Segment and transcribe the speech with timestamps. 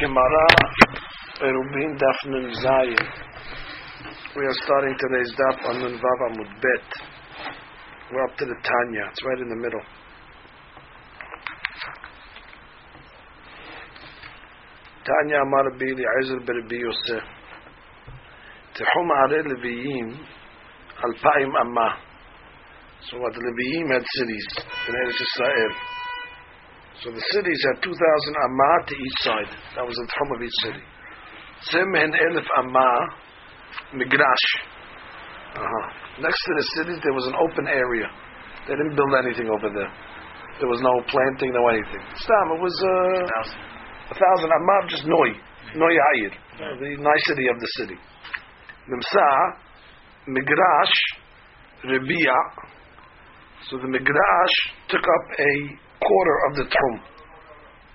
[0.00, 0.46] Gemara,
[1.40, 2.98] Eruvin Daf Nun Zayin.
[4.34, 6.88] We are starting today's Daf on Nun Vav Amud Bet.
[8.10, 9.04] We're up to the Tanya.
[9.12, 9.80] It's right in the middle.
[15.06, 17.22] Tanya Amar Bili Aizer Berbi Yosef.
[18.74, 20.18] Tehum Are Leviyim
[21.04, 21.98] Alpaim Amma.
[23.08, 24.46] So what the Leviyim had cities
[24.88, 25.93] in Eretz Israel.
[27.02, 29.50] So the cities had 2,000 Amma to each side.
[29.74, 30.82] That was the Tehum of each city.
[31.72, 32.90] Simhen Elif Amma
[33.98, 34.46] Migrash.
[35.58, 35.84] Uh-huh.
[36.22, 38.06] Next to the cities there was an open area.
[38.68, 39.92] They didn't build anything over there.
[40.62, 42.02] There was no planting, no anything.
[42.14, 45.30] Stam, it was uh, a thousand Amma, just Noi.
[45.74, 46.32] Noi Ayir.
[46.78, 47.98] The nicety of the city.
[48.86, 49.28] Nimsa,
[50.30, 50.96] Migrash,
[51.90, 52.38] Rebia.
[53.68, 54.56] So the Migrash
[54.88, 55.50] took up a
[56.03, 56.95] quarter of the Trum.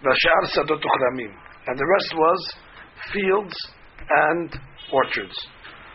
[0.05, 1.33] Vashar Sadot Uchramim.
[1.67, 2.41] And the rest was
[3.13, 3.57] fields
[4.11, 4.49] and
[4.93, 5.37] orchards.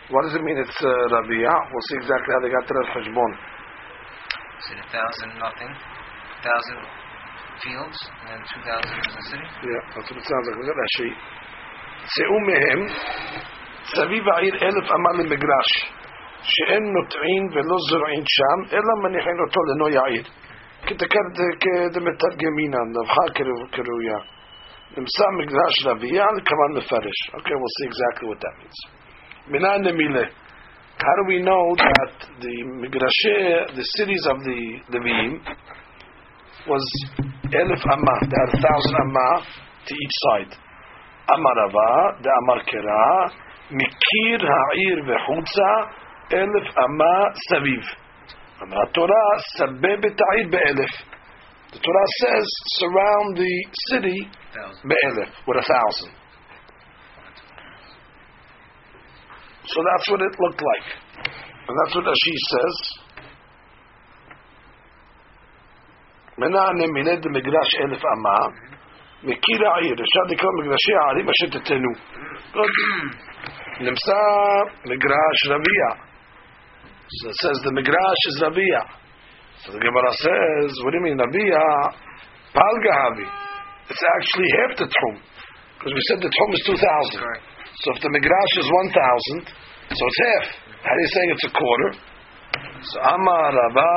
[0.10, 1.54] What does it mean it's uh, Rabia?
[1.70, 3.32] We'll see exactly how they got to that Hashbon.
[4.60, 5.70] Is it a thousand nothing?
[5.70, 6.80] A thousand
[7.62, 9.48] fields and two thousand in the city?
[9.70, 10.58] Yeah, that's what it sounds like.
[10.58, 11.18] Look at that sheet.
[12.16, 12.82] צאו מהם
[13.84, 15.70] סביב העיר אלף אמה למגרש
[16.42, 20.24] שאין נוטעין ולא זורעין שם אלא מניחין אותו לנוי העיר
[21.62, 23.26] כדמתרגמינן נבחה
[23.72, 24.20] כראויה
[24.98, 28.80] נמצא מגרש רביע לכוון מפרש Okay, we'll see exactly what that means
[29.48, 30.28] מנין נמילה
[31.00, 35.40] How do we know that the Migrashe, the cities of the Levim,
[36.68, 36.84] was
[37.48, 39.30] Elif Amma, they had a thousand Amma
[39.88, 40.52] to each side.
[41.32, 43.32] Amarava, the Amar Kera,
[43.72, 45.72] Mikir Ha'ir Vechutza,
[46.34, 47.86] Elif Amma Saviv.
[48.62, 50.94] Amar Torah, Sabbe Beta'ir Be'elif.
[51.72, 52.48] The Torah says,
[52.80, 53.54] surround the
[53.90, 54.20] city
[54.54, 54.90] Thousand.
[54.90, 56.12] Be'elif, with a thousand.
[59.66, 60.88] So that's what it looked like.
[61.68, 63.00] And that's what Ashi says.
[66.40, 68.40] מנענה מנד מגרש אלף אמה,
[69.24, 71.92] מכיר העיר, אפשר לקרוא מגרשי הערים אשר תתנו.
[73.80, 74.20] נמצא
[74.86, 75.86] מגרש רביע.
[77.21, 78.83] so it says the Migrash is Rabia.
[79.63, 81.67] So the Gemara says, what do you mean Rabia?
[82.51, 83.29] Palgahavi.
[83.87, 85.15] It's actually half the Tchum.
[85.79, 87.23] Because we said the Tchum is 2,000.
[87.85, 89.47] So if the Migrash is 1,000,
[89.95, 90.47] so it's half.
[90.83, 91.91] How are you saying it's a quarter?
[92.83, 93.95] So Amar Rabba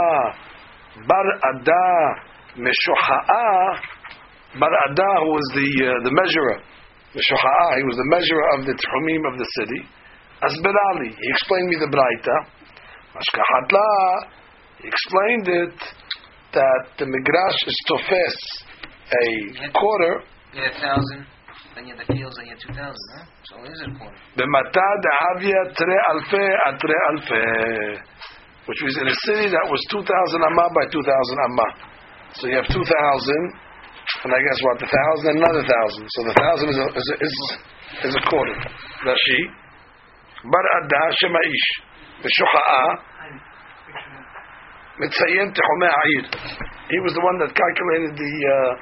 [1.07, 1.87] Bar Ada
[2.57, 3.49] Meshoha'a
[4.61, 6.57] Bar Ada who was the, uh, the measurer.
[7.17, 9.81] Meshoha'a, he was the measurer of the tumim of the city.
[10.37, 12.56] Asberali, he explained me the Braita.
[13.17, 13.89] Mashkahatla
[14.85, 15.77] explained it
[16.53, 18.37] that the Migrash is tofes
[19.09, 20.21] a quarter.
[20.53, 21.25] Yeah, a thousand.
[21.73, 23.25] Then you have the fields, then you have two thousand, huh?
[23.41, 24.17] So it is a quarter.
[24.37, 27.41] matad avia tre alfe atre alfe.
[28.67, 30.03] Which means in a city that was 2,000
[30.43, 31.67] amma by 2,000 amma.
[32.35, 36.03] So you have 2,000, and I guess what, the 1,000 and another 1,000.
[36.03, 37.35] So the 1,000 is a, is, is,
[38.11, 38.59] is a quarter.
[39.07, 39.39] Rashi.
[40.51, 41.67] Bar adah shema'ish.
[42.27, 43.06] V'shucha'a.
[44.97, 46.23] Mitzayin Tehomei Ha'ir.
[46.89, 48.73] He was the one that calculated the uh,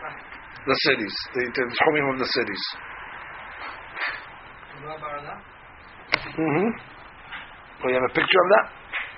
[0.65, 2.63] the cities, the, the Tehomim of the cities.
[6.35, 6.69] Mm-hmm.
[7.81, 8.65] Well, you have a picture of that?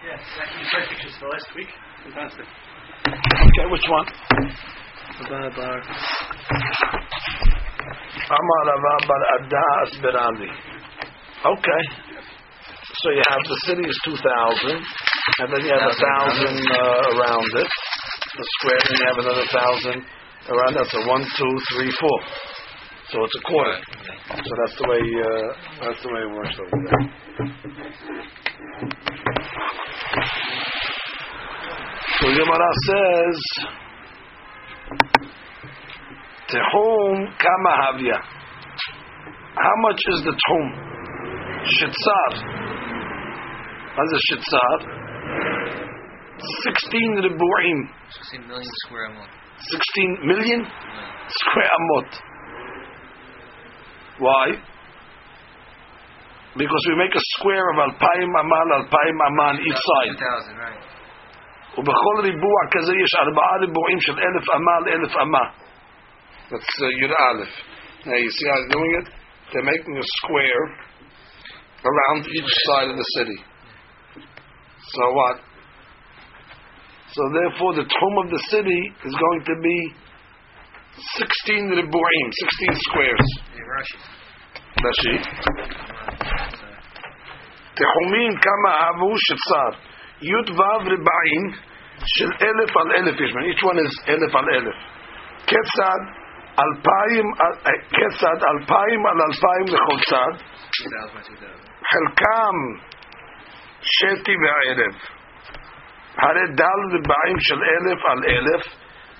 [0.05, 1.69] Yes, I can the pictures for last week.
[2.03, 2.45] Fantastic.
[2.47, 4.07] Okay, which one?
[5.29, 5.77] Bar Bar.
[8.27, 8.67] Amar
[9.07, 10.49] Bar Adda Asberali.
[11.45, 11.81] Okay.
[12.97, 17.49] So you have the city is 2,000, and then you have a 1,000 uh, around
[17.61, 20.01] it, the square, and you have another 1,000
[20.49, 20.87] around that.
[20.89, 22.19] So one, two, three, four.
[23.13, 23.77] So it's a quarter.
[24.33, 27.03] So that's the way uh, that's the way it works over there.
[32.19, 33.37] So Gemara says,
[36.49, 38.17] Tehum kama havya.
[39.55, 40.67] How much is the tehum?
[41.77, 42.76] Shitzar.
[43.96, 44.76] What's a shitzar?
[46.42, 47.78] 16 ribu'im.
[48.10, 49.30] Sixteen million square amot.
[49.60, 51.28] 16 million Yeah.
[51.40, 52.08] square amot.
[54.18, 54.46] Why?
[56.56, 60.16] Because we make a square of alpayim amal, alpayim amal on each Two side.
[60.18, 60.82] thousand, right?
[61.78, 65.44] ובכל ריבוע כזה יש ארבעה ריבועים של אלף אמה לאלף אמה.
[66.50, 67.54] That's uh, Yud Aleph.
[68.04, 69.06] Now you see how they're doing it?
[69.52, 70.64] They're making a square
[71.90, 73.38] around each side of the city.
[74.94, 75.36] So what?
[77.14, 79.78] So therefore the tomb of the city is going to be
[81.16, 83.26] 16 ribu'im, 16 squares.
[83.56, 83.98] You're Rashi.
[84.86, 85.14] Rashi.
[85.18, 85.92] Uh,
[87.74, 89.70] תחומין כמה אהבו שצר.
[90.22, 91.44] י"ו רבעים
[92.06, 93.44] של אלף על אלף יש בהם.
[93.50, 94.74] each one is אלף על אלף.
[95.46, 96.00] כיצד
[96.58, 101.58] אלפיים, על- אה, כיצד אלפיים על אלפיים לכל צד, 2,000 by 2,000.
[101.92, 102.54] חלקם
[103.82, 104.94] שתי וערב.
[106.16, 108.62] הרי דל רבעים של אלף על אלף,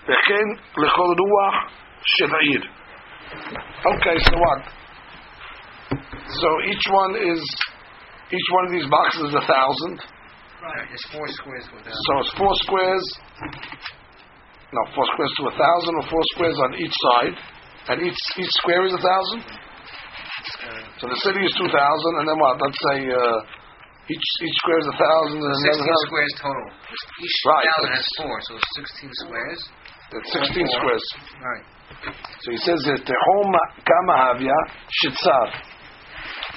[0.03, 0.47] וכן
[0.83, 1.55] לכל רוח
[2.05, 2.63] של עיר.
[3.93, 4.63] Okay, so what?
[6.41, 7.43] So each one is,
[8.37, 9.97] each one of these boxes is a thousand.
[10.63, 10.87] Right.
[10.93, 12.03] It's four squares to a thousand.
[12.07, 13.07] So it's four squares.
[14.73, 17.37] No, four squares to a thousand, or four squares on each side,
[17.89, 19.41] and each each square is a thousand.
[19.43, 22.55] Uh, So the city is two thousand, and then what?
[22.65, 23.39] Let's say uh,
[24.08, 26.08] each each square is a thousand, and another 16 thousand.
[26.08, 26.66] squares total.
[27.24, 29.62] Each Right, thousand has four, so 16 squares.
[30.08, 30.78] That's sixteen Four.
[30.80, 31.06] squares.
[31.44, 31.66] Right.
[32.40, 33.52] So he says here, Tehom
[33.84, 34.56] kama havya
[35.04, 35.48] shitzar,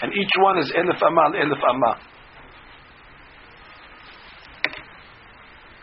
[0.06, 1.92] and each one is elif amal elif amma.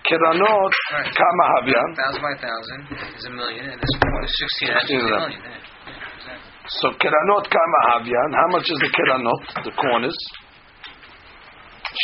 [0.07, 1.11] Kiranot Right.
[1.11, 1.81] kama havya.
[1.99, 2.79] Thousand by thousand
[3.19, 4.31] is a million, and this one is
[4.63, 5.41] 16 has 16 a million.
[5.43, 5.91] Yeah.
[5.91, 6.51] Exactly.
[6.79, 8.29] So kiranot kama havyan.
[8.39, 9.41] How much is the kiranot?
[9.67, 10.15] The corners.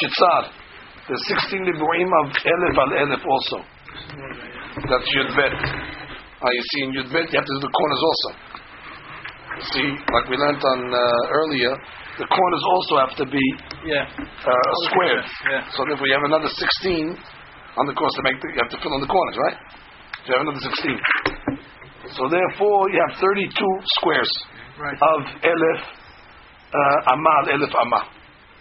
[0.02, 0.44] Shitzar.
[1.08, 3.58] There's 16 libuim of elif al elif also.
[4.90, 5.54] That's yudbet.
[6.44, 8.30] Ah, you see in yudbet you have to do the corners also.
[9.60, 11.74] You see, like we learned on uh, earlier,
[12.18, 13.44] the corners also have to be
[13.86, 14.08] Yeah.
[14.18, 15.26] uh, squared.
[15.52, 15.62] Yeah.
[15.76, 17.18] So therefore you have another 16
[17.78, 19.58] on the course to make the, you have to fill in the corners, right?
[20.26, 20.98] So you have another 16.
[22.18, 23.50] So therefore you have 32
[24.00, 24.32] squares
[24.74, 24.98] Right.
[24.98, 25.80] of elif
[26.74, 28.02] uh, amal elif amma.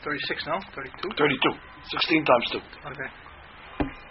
[0.03, 0.59] 36 now?
[0.75, 1.09] 32?
[1.17, 1.53] 32.
[1.91, 2.59] 16 times 2.
[2.91, 3.09] Okay.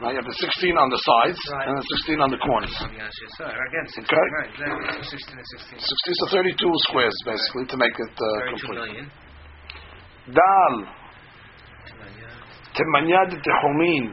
[0.01, 1.69] Now you have the 16 on the sides Right.
[1.69, 2.75] and the 16 on the corners.
[2.79, 3.31] Oh, yeah, shit.
[3.41, 4.05] So, again, 16.
[4.05, 4.29] Okay.
[4.37, 4.87] Right, exactly.
[4.93, 5.81] So 16 and 16.
[5.81, 6.25] 60 to
[6.61, 8.77] 32 squares basically to make it uh, 32 complete.
[8.77, 9.07] million.
[10.29, 10.75] דל,
[11.87, 12.31] Two million.
[12.77, 14.05] תמניה דתחומין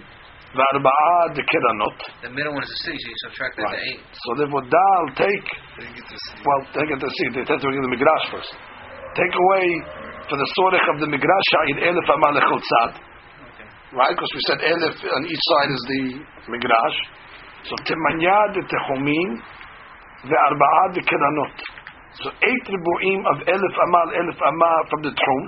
[0.56, 1.98] וארבעה דקרנות.
[2.24, 3.84] The middle one is the city, so you subtract that Right.
[3.84, 4.22] to 8.
[4.24, 5.48] So therefore דל, take,
[6.48, 8.52] well, take it to see, they have to give the migrash first.
[9.20, 9.66] Take away
[10.29, 12.93] for the sorech of the migrash in elif amal tzad.
[13.97, 14.13] Right?
[14.13, 16.03] Because we said elif on each side is the
[16.53, 16.99] migrash.
[17.69, 19.31] So temanya tehomim,
[20.29, 21.57] the arba'ad de keranot.
[22.21, 25.45] So eight ribu'im of elif amal, elif amal from the trum,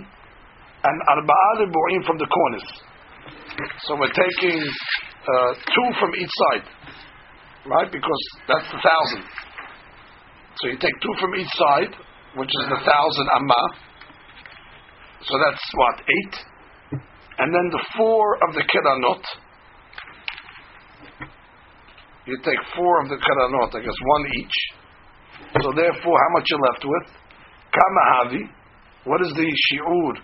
[0.84, 2.68] and arba'ad ribu'im from the corners.
[3.84, 6.64] So we're taking uh, two from each side.
[7.66, 7.92] Right?
[7.92, 9.24] Because that's the thousand.
[10.56, 11.92] So you take two from each side,
[12.36, 13.62] which is the thousand amma,
[15.22, 16.36] so that's what eight,
[17.38, 19.24] and then the four of the kiranot.
[22.26, 24.56] You take four of the kiranot, I guess one each.
[25.62, 27.06] So therefore, how much you're left with?
[27.74, 28.42] Kamahavi.
[29.04, 30.14] What is the shi'ur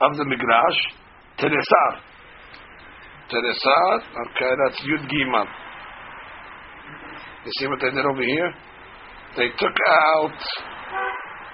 [0.00, 0.80] of the migrash?
[1.38, 2.00] Teresar.
[3.30, 3.96] Teresar.
[3.98, 5.46] Okay, that's Yud Gimel.
[7.44, 8.52] You see what they did over here?
[9.36, 9.76] They took
[10.14, 10.38] out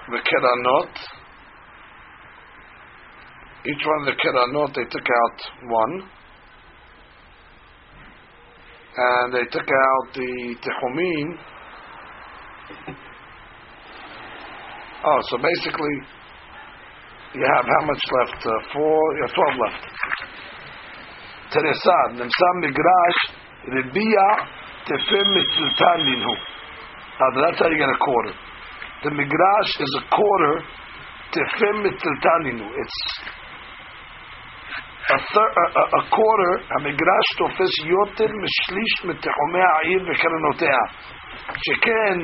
[0.09, 1.20] the keranot.
[3.63, 5.37] Each one of the keranot, they took out
[5.69, 6.09] one.
[8.97, 11.37] And they took out the tehumin.
[15.03, 15.95] Oh, so basically,
[17.33, 18.45] you have how much left?
[18.45, 19.83] Uh, four, you have twelve left.
[21.53, 23.19] Teresad, Nemsam Migrash,
[23.67, 24.29] Rebia,
[24.85, 26.35] Tefem Mitziltan Linhu.
[27.19, 28.33] Now that's how you get a quarter.
[29.03, 30.63] The Migrash is a quarter,
[31.33, 32.67] Tefem Mitziltan Linhu.
[32.67, 32.97] It's
[35.14, 40.80] a, thir- a, a, a quarter, המגרש תופס יותר משליש מתחומי העיר וקרנותיה.
[41.64, 42.16] שכן,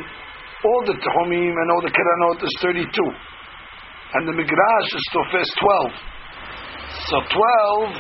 [0.67, 3.13] all the תחומים and all the קרנות is 32.
[4.15, 5.93] And the מגרש is תופס 12.
[7.09, 7.93] So 12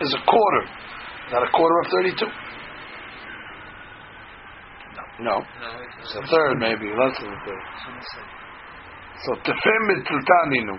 [0.00, 0.64] is a quarter.
[1.32, 2.26] Not a quarter of 32?
[5.18, 5.32] No.
[5.32, 5.36] No,
[6.02, 7.62] It's a third maybe, less than a third.
[9.24, 10.76] So tefem mitziltaninu.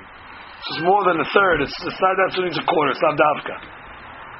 [0.62, 1.58] This is more than a third.
[1.66, 2.94] It's, it's not what means a quarter.
[2.94, 3.56] It's not davka.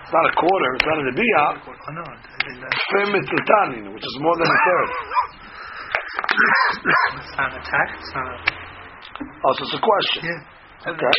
[0.06, 0.68] It's not a quarter.
[0.78, 1.50] It's not a debiyah.
[1.66, 2.04] Oh, no.
[2.46, 4.88] Tefem mitziltaninu, which is more than a third.
[7.26, 7.88] It's not an attack.
[7.98, 8.36] It's not a.
[8.38, 10.20] Oh, so it's a question.
[10.30, 10.94] Yeah.
[10.94, 11.14] Okay.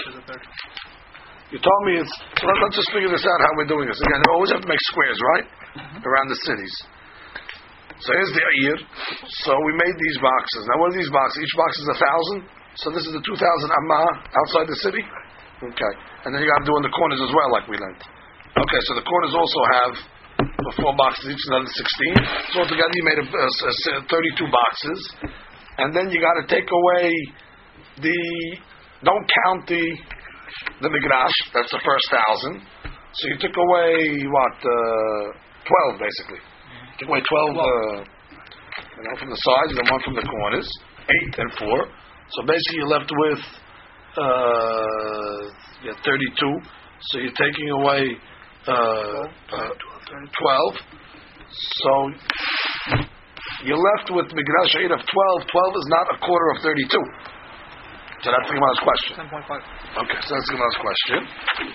[1.51, 2.15] You told me it's.
[2.39, 3.99] So let, us just figure this out how we're doing this.
[3.99, 5.45] Again, we always have to make squares, right?
[5.83, 5.99] Mm-hmm.
[5.99, 6.73] Around the cities.
[7.99, 8.75] So here's the ear.
[9.43, 10.63] So we made these boxes.
[10.71, 11.43] Now, what are these boxes?
[11.43, 12.62] Each box is a thousand.
[12.81, 14.01] So this is the two thousand amma
[14.33, 15.03] outside the city.
[15.63, 15.93] Okay,
[16.25, 18.01] and then you got to do in the corners as well, like we learned.
[18.53, 19.93] Okay, so the corners also have
[20.43, 22.15] the four boxes, each another sixteen.
[22.51, 24.99] So altogether, you made a, a, a thirty-two boxes,
[25.79, 27.13] and then you got to take away
[28.01, 28.19] the.
[29.05, 29.85] Don't count the
[30.81, 31.37] the migrash.
[31.53, 32.65] That's the first thousand.
[33.13, 35.23] So you took away what uh,
[35.63, 36.41] twelve basically.
[36.99, 37.53] Took away twelve.
[37.53, 37.95] Uh,
[38.97, 40.67] you know, from the sides and one from the corners.
[41.03, 41.77] Eight and four.
[42.29, 43.39] So basically, you're left with
[44.17, 45.41] uh,
[45.83, 46.55] yeah, thirty-two.
[47.11, 48.15] So you're taking away
[48.67, 49.73] uh, uh,
[50.39, 50.73] twelve.
[51.51, 51.91] So
[53.65, 55.39] you're left with migrash eight of twelve.
[55.51, 57.05] Twelve is not a quarter of thirty-two.
[58.23, 59.19] So that's the Gemara's question.
[59.19, 59.51] 10.5.
[59.99, 61.27] Okay, so that's the Gemara's question.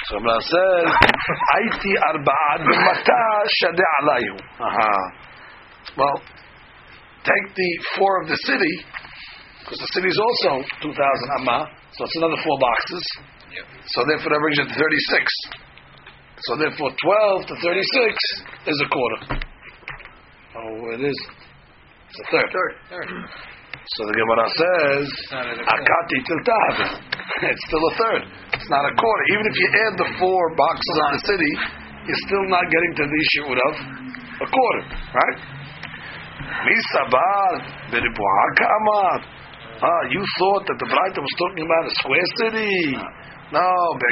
[0.09, 0.87] So Gemara says,
[1.61, 3.23] "Aiti arba'ad b'mata
[3.61, 4.97] shadeh alayu." Aha.
[5.99, 6.23] Well,
[7.21, 8.75] take the four of the city,
[9.69, 13.05] because the city is also two thousand amma, so it's another four boxes.
[13.53, 13.65] Yep.
[13.93, 15.25] So therefore, that brings it to thirty-six.
[16.49, 18.17] So therefore, twelve to thirty-six
[18.65, 19.21] is a quarter.
[20.57, 21.19] Oh, it is.
[22.09, 22.49] It's a third.
[22.89, 23.09] Third.
[23.13, 25.05] So the Gemara says,
[25.37, 25.85] not a quarter.
[25.85, 26.77] Akati tiltav.
[27.45, 28.23] It's still a third.
[28.57, 29.25] It's not a quarter.
[29.37, 31.53] Even if you add the four boxes on the city,
[32.09, 33.75] you're still not getting to the issue of
[34.41, 35.39] a quarter, right?
[36.65, 37.53] Misabar
[37.93, 39.19] amar.
[39.79, 42.99] Ah, you thought that the Braita was talking about a square city.
[43.55, 43.71] No.
[43.95, 44.07] We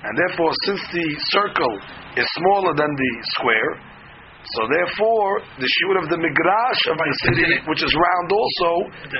[0.00, 1.74] And therefore, since the circle
[2.16, 3.72] is smaller than the square,
[4.56, 8.70] so therefore, the shoot of the migrash of the city, which is round also,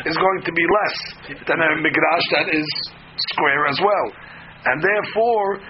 [0.09, 0.97] is going to be less
[1.44, 2.64] than a migrash that is
[3.35, 4.06] square as well.
[4.64, 5.61] And therefore,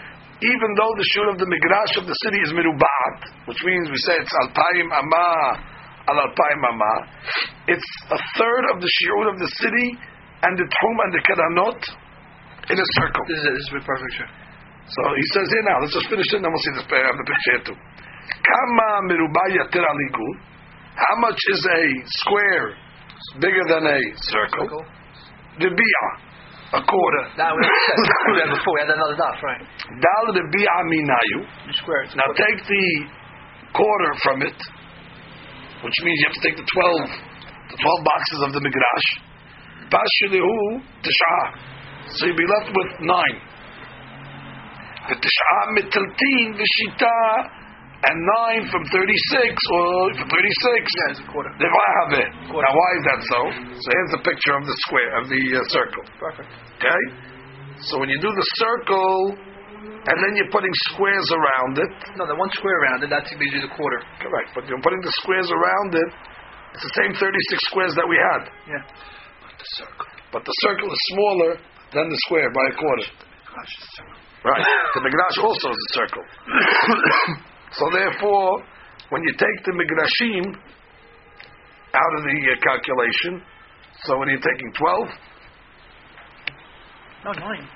[0.41, 3.17] even though the shoot of the migrash of the city is mirubat,
[3.51, 5.80] which means we say it's alpayim amma, al alpayim amma,
[7.69, 9.89] it's a third of the shiur of the city
[10.43, 11.81] and the tchum and the kedanot
[12.71, 13.23] in a circle.
[13.29, 13.55] This is.
[13.55, 14.15] This is perfect.
[14.91, 17.07] So he says here now, let's just finish it and then we'll see this pair
[17.07, 17.79] uh, of the picture here too.
[18.43, 19.87] Kama miruba yatir.
[20.99, 21.83] How much is a
[22.25, 22.75] square
[23.39, 24.01] bigger than a
[24.35, 24.83] circle?
[25.61, 25.71] The
[26.71, 27.25] a quarter.
[27.35, 27.63] That we
[28.43, 28.75] had before.
[28.79, 29.63] We had another dot, right?
[29.91, 31.39] Dal the minayu.
[31.67, 32.07] The square.
[32.15, 32.87] Now take the
[33.75, 34.59] quarter from it,
[35.85, 37.09] which means you have to take the twelve,
[37.73, 39.09] the twelve boxes of the migrash.
[39.91, 41.37] Bashilehu tisha.
[42.15, 43.37] So you'll be left with nine.
[45.09, 47.19] The tisha mitiltin v'shita,
[48.01, 50.83] and nine from thirty-six or from thirty-six.
[50.89, 51.51] Yeah, it's a quarter.
[51.61, 52.25] Devahave.
[52.49, 53.41] Now why is that so?
[53.77, 56.05] So here's the picture of the square of the uh, circle.
[56.17, 56.49] Perfect.
[56.81, 57.03] Okay?
[57.91, 59.37] So when you do the circle,
[59.81, 63.09] and then you're putting squares around it, No, the one square around it.
[63.09, 64.01] That's usually the quarter.
[64.21, 66.09] correct, but you're putting the squares around it,
[66.77, 68.43] it's the same 36 squares that we had.
[68.69, 68.83] Yeah.
[68.85, 70.07] But The circle.
[70.33, 71.51] But the circle is smaller
[71.97, 73.07] than the square by a quarter.
[74.45, 74.65] Right.
[74.95, 76.25] The Migrash also is a circle.
[77.79, 78.63] so therefore,
[79.11, 80.55] when you take the Migrashim
[81.93, 83.43] out of the uh, calculation,
[84.05, 85.09] so when you're taking 12,
[87.25, 87.69] No, nine.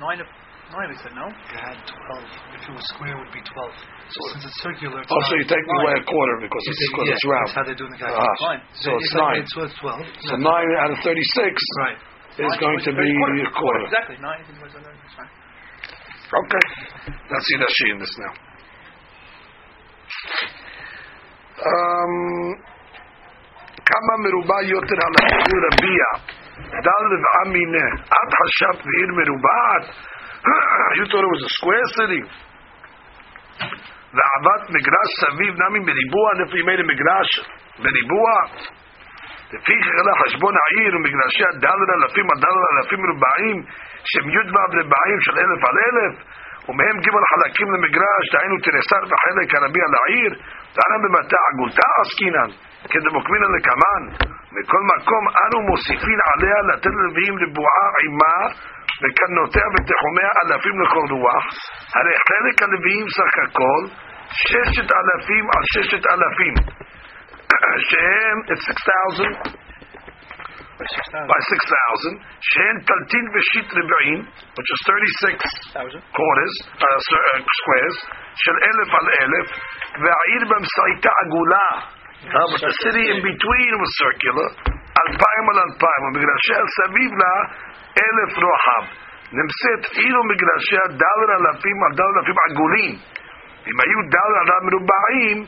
[0.00, 0.26] Nine of
[0.75, 0.87] nine.
[0.91, 1.27] We said no.
[1.31, 2.59] You had 12.
[2.59, 3.71] If it was square, it would be 12.
[4.13, 6.71] So since it's circular, it's oh, so not- you're taking away a quarter because You
[6.71, 7.47] it's, take- because yeah, it's round.
[7.47, 8.43] That's how they do in the Ah, calculation.
[8.47, 8.61] Fine.
[8.83, 9.35] so If it's I nine.
[9.39, 10.05] made So it's 12.
[10.27, 11.53] So nine out of thirty-six
[11.83, 11.99] Right.
[12.47, 13.07] is going to be
[13.47, 13.81] a quarter.
[13.89, 14.17] Exactly.
[14.21, 14.39] Nine.
[14.39, 15.31] I think it was another- It's fine.
[16.27, 16.65] Okay,
[17.31, 18.33] let's see Rashi in this now.
[21.57, 22.13] Um,
[23.91, 26.05] כמה מרובע יותר על החיבור רביע,
[26.87, 29.85] דל רבעה מיניה, את חשבת בעיר מרובעת?
[30.42, 32.22] You thought it was a square city.
[34.16, 37.30] ועבד מגרש סביב נמי בריבוע, if we made a מגרש
[37.78, 38.30] בריבוע,
[39.52, 43.56] לפי חלה חשבון העיר ומגרשי הדלר אלפים הדלר אלפים מרובעים
[44.08, 46.14] שהם י' ו' רבעים של אלף על אלף
[46.68, 50.32] ומהם ג' חלקים למגרש דהיינו תרסר וחלק הרבי על העיר
[50.76, 52.50] דהנה במטע עגולתה עסקינן
[52.90, 54.02] כדמוקמינן לקמן
[54.54, 58.36] מכל מקום אנו מוסיפין עליה לתת ללוויים ריבועה עימה
[59.02, 61.44] וקנותיה ותחומיה אלפים לכל רוח.
[61.94, 63.82] הרי חלק הלוויים סך הכל
[64.42, 66.54] ששת אלפים על ששת אלפים.
[67.88, 69.62] שהם it's 6,000
[70.82, 71.26] By six thousand.
[71.32, 72.14] by 6,000
[72.50, 74.20] שהם תלתין ושיט רבעים
[74.56, 76.02] which is 36 Thousand.
[76.18, 77.96] quarters uh, uh, squares
[78.42, 79.46] של אלף על אלף
[80.02, 81.68] והעיר באמצעיתה עגולה.
[82.22, 84.48] But the city in between was circular.
[85.02, 87.34] אלפיים על אלפיים ומגרשי סביב לה
[88.04, 88.84] אלף רוחב.
[89.38, 92.94] נמצאת עיר ומגרשי דלר אלפים על דלר אלפים עגולים.
[93.68, 95.38] אם היו דלר על מרובעים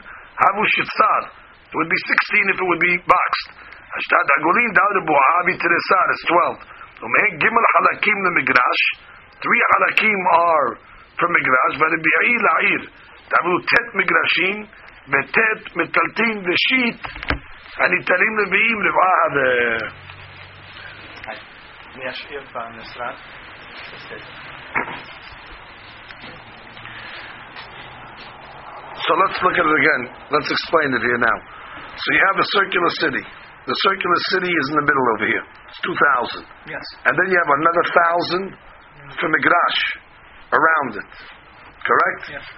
[0.42, 1.22] הבו שצר.
[1.70, 3.48] It would be 16 if it would be boxed.
[3.96, 8.80] השתת עגולים דלר בועה בתריסר is 12 ומהם ג' חלקים למגרש.
[9.42, 10.70] Three חלקים are
[11.18, 12.82] from מגרש והרביעי לעיר.
[13.28, 14.56] תעברו ט' מגרשים
[15.08, 17.00] בט' מטלטין ושיט,
[17.78, 19.38] הניתנים לוויים לבעה ו...
[29.04, 30.02] So let's look at it again.
[30.32, 31.38] Let's explain it here now.
[31.94, 33.22] So you have a circular city.
[33.64, 35.44] The circular city is in the middle over here.
[35.70, 36.44] It's 2,000.
[36.68, 36.84] Yes.
[37.06, 37.84] And then you have another
[38.50, 38.58] 1,000
[39.20, 39.80] for Migrash
[40.52, 41.08] around it.
[41.84, 42.22] Correct?
[42.32, 42.44] Yes.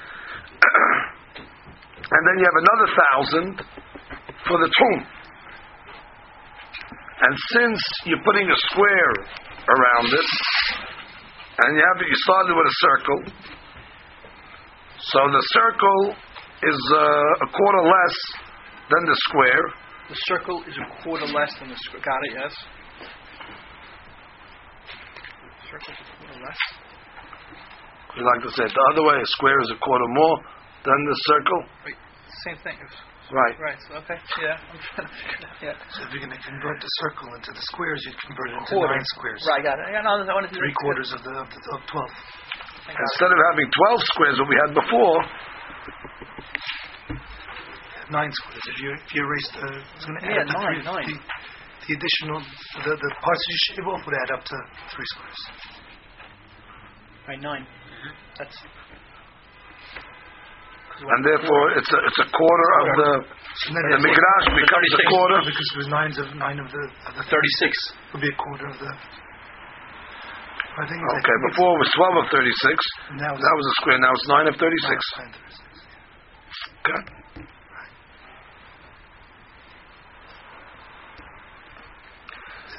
[2.14, 2.88] and then you have another
[3.36, 3.60] 1,000
[4.48, 5.00] for the tomb.
[7.16, 9.12] And since you're putting a square
[9.68, 10.28] around it,
[11.64, 13.20] and you have you started with a circle,
[15.00, 16.02] so the circle
[16.62, 18.16] is uh, a quarter less
[18.90, 19.64] than the square,
[20.08, 22.02] The circle is a quarter less than the square.
[22.04, 22.52] Got it, yes?
[25.72, 26.60] Circle is a quarter less.
[28.14, 30.36] we like to say it the other way, a square is a quarter more
[30.84, 31.60] than the circle.
[32.44, 32.78] Same thing.
[33.26, 33.56] It's- Right.
[33.58, 34.18] Right, so, okay.
[34.38, 34.54] Yeah.
[34.54, 35.58] I'm trying to figure it out.
[35.58, 35.74] Yeah.
[35.90, 38.70] So if you're going to convert the circle into the squares, you'd convert it into
[38.70, 38.94] Quarter.
[38.94, 39.42] nine squares.
[39.50, 39.90] Right, got it.
[39.90, 42.12] I got no, I wanted to Three quarters of the of, the, of twelve.
[42.86, 43.10] I got it.
[43.10, 45.18] Instead of having 12 squares that we had before,
[48.14, 48.62] Nine squares.
[48.70, 49.66] If you if you erase the,
[49.98, 50.84] it's going to Yeah, add up to nine, three.
[50.86, 51.06] nine.
[51.10, 52.38] The, the additional
[52.86, 54.56] the the parts you shave off would add up to
[54.94, 55.40] three squares.
[57.26, 58.14] Right, 9 mm-hmm.
[58.38, 58.54] That's.
[60.96, 63.10] And therefore it's a, it's a quarter of the,
[63.60, 65.38] So the Migrash becomes a quarter.
[65.44, 68.16] because it was nines of nine of the of the 36.
[68.16, 68.90] would be a quarter of the.
[70.76, 73.16] I think it's Okay, before it was 12 of 36.
[73.20, 73.98] now That was a square.
[74.00, 74.60] Now it's 9 of 36.
[74.60, 75.76] Nine of 36.
[76.84, 77.00] Okay.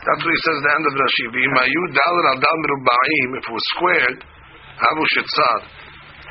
[0.07, 1.25] That's what he says at the end of Rashi.
[1.35, 4.19] V'imayu dalar al dal if it was squared,
[4.79, 5.03] havu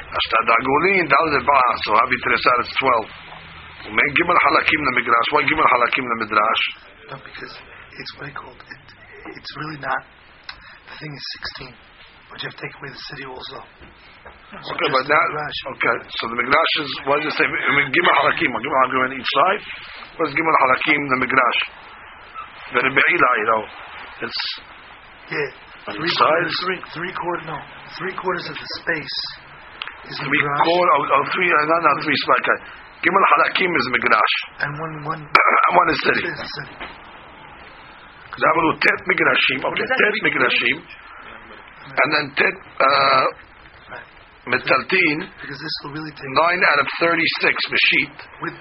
[0.06, 0.42] shetzar.
[0.42, 3.90] Ashtad agulin dal leba'a, so havi tresar, it's 12.
[3.90, 5.28] Umen gimel halakim midrash.
[5.32, 6.62] Why gimel halakim midrash?
[7.10, 7.54] No, because
[7.98, 8.86] it's what I called it.
[9.34, 10.02] It's really not.
[10.90, 11.74] The thing is sixteen,
[12.30, 13.58] but you have to take away the city also.
[14.46, 15.24] Okay, but now,
[15.74, 17.46] okay, so the midrash is, what does it say?
[17.46, 19.62] Gimel halakim, gimel halakim on each side?
[20.18, 21.60] What's gimel halakim the midrash?
[22.74, 23.62] The rebe'ila, you know,
[24.26, 24.40] it's
[25.30, 26.50] Yeah, on three each quarters.
[26.50, 26.66] side.
[26.66, 27.44] Three, three quarter.
[27.50, 27.58] No,
[27.98, 29.18] three quarters of the space
[30.04, 32.58] is Three midrash, quarter, oh, oh, three, uh, not, not three, okay.
[33.02, 34.34] Gimel halakim is midrash.
[34.62, 35.22] and one one
[35.80, 36.22] One is city.
[36.28, 36.74] is the city.
[38.36, 39.58] That will tet migrashim.
[39.64, 40.76] Okay, tet three migrashim.
[41.86, 43.24] And then tet uh,
[44.46, 48.14] metaltin, Because this will really take nine out of 36 mashit.
[48.46, 48.56] with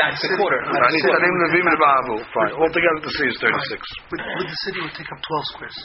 [0.00, 0.60] That's the quarter.
[0.64, 2.14] With And the he's city- telling the vim levavu.
[2.32, 2.52] Fine.
[2.62, 3.82] Altogether the city is 36.
[4.14, 5.78] with, with the city will take up twelve squares.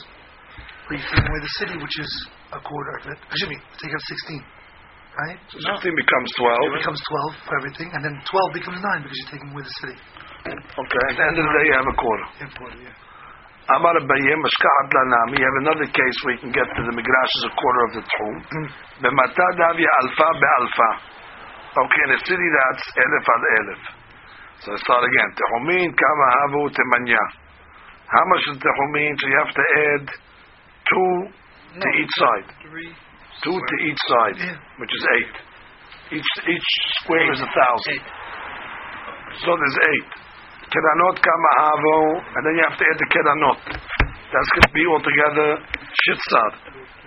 [0.88, 2.10] But you take away the city, which is
[2.52, 3.18] a quarter of it.
[3.32, 4.40] Excuse me, take up sixteen,
[5.18, 5.38] right?
[5.50, 6.78] So 16 becomes It 12.
[6.82, 9.98] becomes twelve for everything, and then twelve becomes nine because you're taking away the city.
[10.50, 12.26] Okay, at the end of the day you have a quarter.
[12.44, 12.96] Important, yeah.
[13.64, 17.32] Amar Abayim, Mashkahat Lanami, you have another case where you can get to the Migrash
[17.40, 18.34] as a quarter of the Tchum.
[18.44, 18.66] Mm-hmm.
[19.08, 20.90] B'matad Davya Alfa Be'alfa.
[21.72, 23.82] Okay, in a city that's Elif al Elif.
[24.60, 25.28] So I start again.
[25.32, 27.24] Tehumin Kama Havu Temanya.
[28.04, 29.12] How much is Tehumin?
[29.16, 30.04] So you have to add
[30.92, 31.12] two
[31.80, 32.48] to each side.
[32.68, 32.92] Three.
[33.44, 34.56] Two to each side, Yeah.
[34.80, 35.34] which is eight.
[36.16, 36.68] Each each
[37.04, 37.92] square is a thousand.
[37.94, 38.06] Eight.
[39.44, 40.08] So there's eight.
[40.72, 41.98] Kedanot Kama Havu,
[42.34, 43.58] and then you have to add the Kedanot.
[44.32, 45.48] That's going to be altogether
[45.92, 46.52] Shitzad.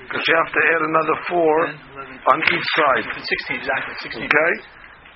[0.07, 3.05] Because you have to add another four 10, 11, on each side.
[3.11, 3.93] 16, exactly.
[4.07, 4.23] 16.
[4.23, 4.51] Okay?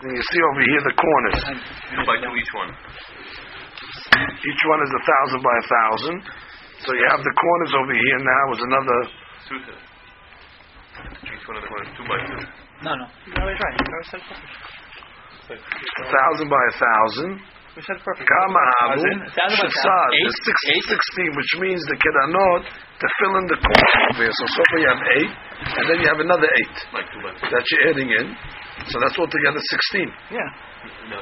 [0.04, 1.40] And you see over here the corners.
[1.96, 2.72] Two by two each one.
[4.12, 6.18] Each one is a thousand by a thousand.
[6.84, 9.00] So you have the corners over here now is another.
[11.52, 12.40] Two to each one of the corners, two by two.
[12.88, 13.06] No, no.
[13.28, 13.76] You always right.
[13.76, 14.56] You always said perfect.
[15.52, 17.32] A thousand by a thousand.
[17.76, 18.24] We said perfect.
[18.28, 19.00] Kama havu.
[19.00, 19.84] Thousand, thousand by Shitzad.
[19.84, 20.12] thousand.
[20.16, 20.48] There's Eight.
[20.48, 20.86] six, Eight.
[21.28, 24.32] 16, which means the kedanot to fill in the corners over here.
[24.36, 25.32] So so far you have eight,
[25.76, 27.48] and then you have another eight Like two by two.
[27.52, 28.26] that you're adding in.
[28.92, 30.08] So that's altogether 16.
[30.36, 30.40] Yeah.
[31.12, 31.20] No.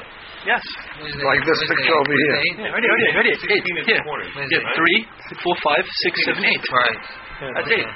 [0.47, 0.63] Yes.
[1.01, 2.37] Like this picture over here.
[2.65, 3.31] Yeah, ready, ready, ready.
[3.35, 3.63] Eight.
[3.85, 3.99] Here.
[3.99, 4.99] Yeah, three,
[5.43, 6.63] four, five, six, seven, eight.
[6.71, 7.01] Right.
[7.57, 7.89] That's eight.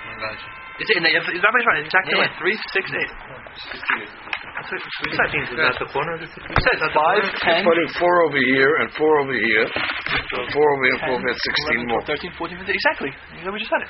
[0.73, 0.89] I got you.
[0.89, 0.97] It's eight.
[0.97, 1.85] and you have- right.
[1.85, 2.21] Exactly Yeah.
[2.25, 2.33] right.
[2.37, 3.11] Three, six, eight.
[3.53, 4.09] Sixteen is
[4.53, 5.57] That's what we said.
[5.57, 6.17] That's the corner.
[6.17, 9.65] We said five, ten, Putting four over here and four over here.
[9.69, 12.01] Four over here, four over here, 16 more.
[12.05, 12.75] 13, 14, 15.
[12.75, 13.11] Exactly.
[13.37, 13.89] You know, We just said it.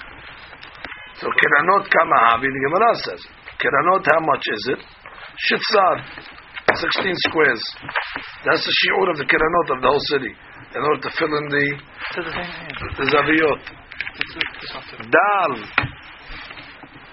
[1.19, 3.21] So kedanot kama havi, the Gemara says.
[3.59, 4.79] Kedanot, how much is it?
[5.47, 5.97] Shitzad,
[6.75, 7.63] 16 squares.
[8.43, 10.35] That's the shiur of the kedanot of the whole city.
[10.75, 11.79] In order to fill in the, It
[12.15, 13.61] the the zaviyot.
[13.61, 15.53] It's- it's not the- Dal,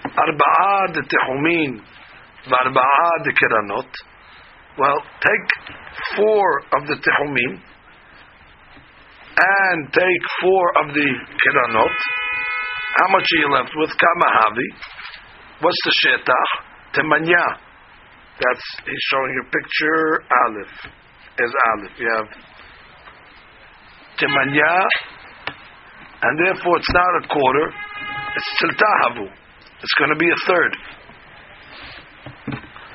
[0.05, 1.81] arba'a tehumin,
[2.45, 3.91] kedanot.
[4.77, 5.75] Well, take
[6.15, 7.59] four of the tehumim
[9.41, 11.07] and take four of the
[11.41, 11.97] kiranot.
[12.97, 13.89] How much are you left with?
[13.89, 14.69] Kamahavi.
[15.61, 16.51] What's the shetach?
[16.93, 17.45] Temanya.
[18.39, 20.23] That's he's showing you a picture.
[20.45, 20.75] Aleph
[21.39, 21.95] is Aleph.
[21.99, 22.29] You have
[24.19, 24.75] Temanya,
[26.21, 27.73] and therefore it's not a quarter.
[28.35, 29.40] It's tiltahavu.
[29.81, 30.71] It's going to be a third.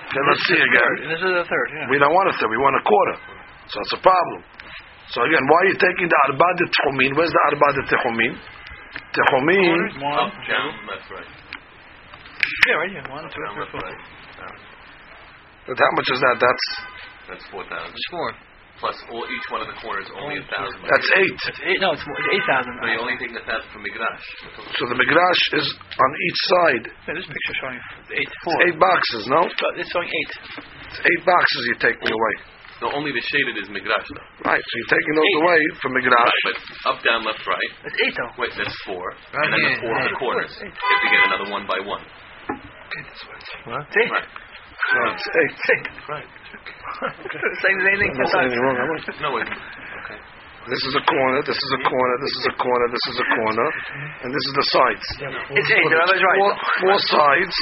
[0.07, 0.93] Okay, let's see again.
[1.11, 1.69] This is a third.
[1.75, 1.91] Yeah.
[1.91, 2.49] We don't want a third.
[2.49, 3.17] We want a quarter.
[3.69, 4.41] So it's a problem.
[5.11, 7.11] So again, why are you taking the arba de techumin?
[7.19, 8.33] Where's the arba de techumin?
[9.13, 9.79] Techumin.
[10.03, 11.31] One, Up, down, left, right.
[12.71, 13.05] yeah, right here.
[13.11, 13.83] One, two, Down, three, left, four.
[13.83, 14.59] right.
[15.67, 16.37] But how much is that?
[16.39, 16.67] That's
[17.29, 17.91] That's 4,000.
[17.91, 18.29] It's four.
[18.77, 20.77] Plus all, each one of the corners only a thousand.
[20.85, 21.33] that's eight.
[21.49, 21.81] It's eight.
[21.81, 22.77] No, it's, more- it's eight thousand.
[22.77, 24.25] No, you're only taking a thousand from Migrash.
[24.77, 26.85] So the migrash is on each side.
[27.09, 27.81] Yeah, this picture showing
[28.13, 28.29] eight.
[28.29, 28.57] It's Four.
[28.69, 29.41] eight boxes, no?
[29.81, 30.33] It's showing eight.
[30.93, 32.35] It's eight boxes you're taking away.
[32.85, 34.29] No, only the shaded is Migrash though.
[34.45, 34.61] Right.
[34.61, 35.41] So you're taking those Eight.
[35.41, 36.39] away from migrash.
[36.45, 36.57] But
[36.93, 37.71] up, down, left, right.
[37.89, 38.33] It's eight though.
[38.37, 39.01] Wait, that's four.
[39.33, 39.73] Right and then here.
[39.73, 40.53] the four of the corners.
[40.61, 40.69] Eight.
[40.69, 42.05] You have to get another one by one.
[42.05, 43.25] It's
[43.97, 44.13] eight.
[44.13, 44.29] Right.
[44.29, 45.53] So it's eight.
[45.57, 45.87] It's eight.
[46.05, 46.29] Right.
[47.63, 48.11] Same as anything.
[48.13, 48.77] I'm not saying anything wrong.
[48.81, 48.99] am I?
[49.23, 49.49] No, wait.
[49.49, 50.19] Okay.
[50.67, 51.39] This is a corner.
[51.47, 52.15] This is a corner.
[52.19, 52.87] This is a corner.
[52.91, 53.69] This is a corner,
[54.27, 55.07] and this is the sides.
[55.55, 55.87] It's eight.
[55.87, 56.39] The other's right.
[56.43, 57.55] Four, four sides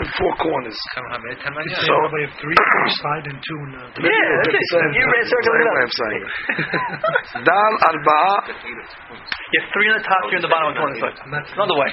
[0.00, 0.78] and four corners.
[0.96, 1.36] Kamahavi
[1.84, 4.00] So- Everybody have three on each side and two in uh, the.
[4.00, 4.96] Yeah, that's it.
[4.96, 5.76] You ran circles same it up.
[5.84, 7.44] of saying it.
[7.52, 8.22] Dal arba.
[8.48, 11.16] You have three on the top, three on the bottom, and two on the side.
[11.52, 11.88] Another way.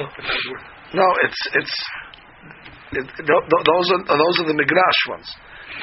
[0.95, 1.75] No, it's it's.
[2.95, 5.27] It, th- th- those are those are the migrash ones.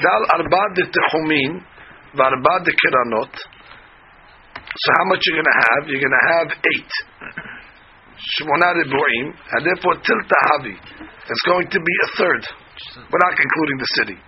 [0.03, 1.61] Dal arba de techumin,
[2.15, 3.35] varba de kiranot.
[4.73, 5.83] So how much you're going to have?
[5.89, 6.93] You're going to have eight.
[8.17, 10.77] Shmona ribuim, and therefore tilta havi.
[10.77, 12.43] It's going to be a third.
[12.97, 14.19] We're not including the city,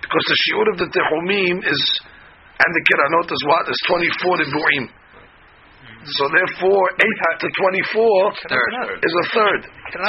[0.00, 1.82] because the shiur of the tehumim is
[2.62, 4.86] and the kiranot is what is twenty four ribuim.
[6.02, 8.70] So therefore, eight to twenty four Third.
[9.02, 9.60] is a third.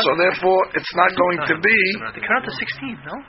[0.01, 1.79] So therefore, it's not going to be.
[2.17, 2.97] The current is sixteen.
[3.05, 3.21] No.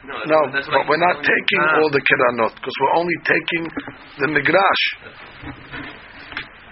[0.00, 1.76] No, No, that's but we're not taking Ah.
[1.76, 3.62] all the kiranot because we're only taking
[4.16, 4.82] the migrash.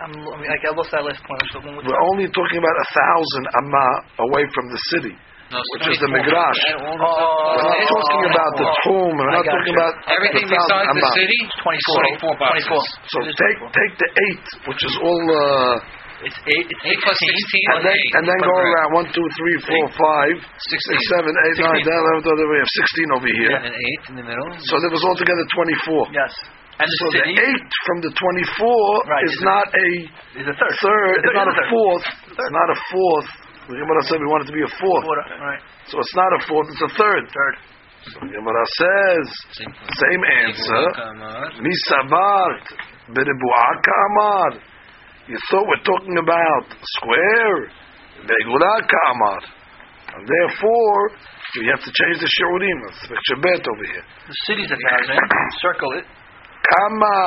[0.01, 1.43] I'm, I mean, I lost that last point.
[1.53, 3.87] So when we We're only talking about a thousand amma
[4.31, 5.15] away from the city,
[5.53, 6.61] No, which is the migrash.
[6.73, 9.13] Oh, We're not talking about the tomb.
[9.19, 9.81] We're not talking you.
[9.81, 12.33] about Everything the thousand besides the city, 24.
[12.33, 12.65] 24 boxes.
[12.65, 12.81] 24.
[13.13, 13.77] So It is take 24.
[13.77, 15.75] take the eight, which is all, uh,
[16.19, 16.67] It's eight.
[16.67, 17.31] It's 8 plus 16
[17.79, 18.17] and then 8.
[18.19, 20.35] and then go around one, two, three, four, five,
[20.67, 21.15] six, 16.
[21.15, 22.43] seven, eight, nine, ten, eleven, twelve.
[22.43, 23.55] We have sixteen over here.
[23.55, 24.49] And 8 in the middle.
[24.67, 26.11] So there was altogether twenty-four.
[26.11, 26.35] Yes.
[26.79, 29.89] And So the city eight from the twenty-four Right, is is not a
[30.43, 30.75] is a third.
[30.83, 31.17] third.
[31.27, 32.05] It's not a fourth.
[32.35, 33.29] It's not a fourth.
[33.71, 35.03] The Gemara said we want it to be a fourth.
[35.07, 35.27] Quarter.
[35.43, 35.63] Right.
[35.91, 36.67] So it's not a fourth.
[36.71, 37.23] It's a third.
[37.31, 37.55] Third.
[38.11, 39.27] So the Gemara says
[39.99, 40.83] same answer.
[41.63, 42.65] Misavart
[43.15, 44.51] beribu'a ka'amar.
[45.29, 46.65] You thought we're talking about
[46.97, 47.69] square.
[48.25, 49.41] Begula ka'amar.
[50.17, 51.01] And therefore,
[51.61, 52.79] you have to change the shiurim.
[52.89, 54.05] It's bet over here.
[54.25, 55.21] The city's a thousand.
[55.61, 56.07] Circle it.
[56.65, 57.21] Kama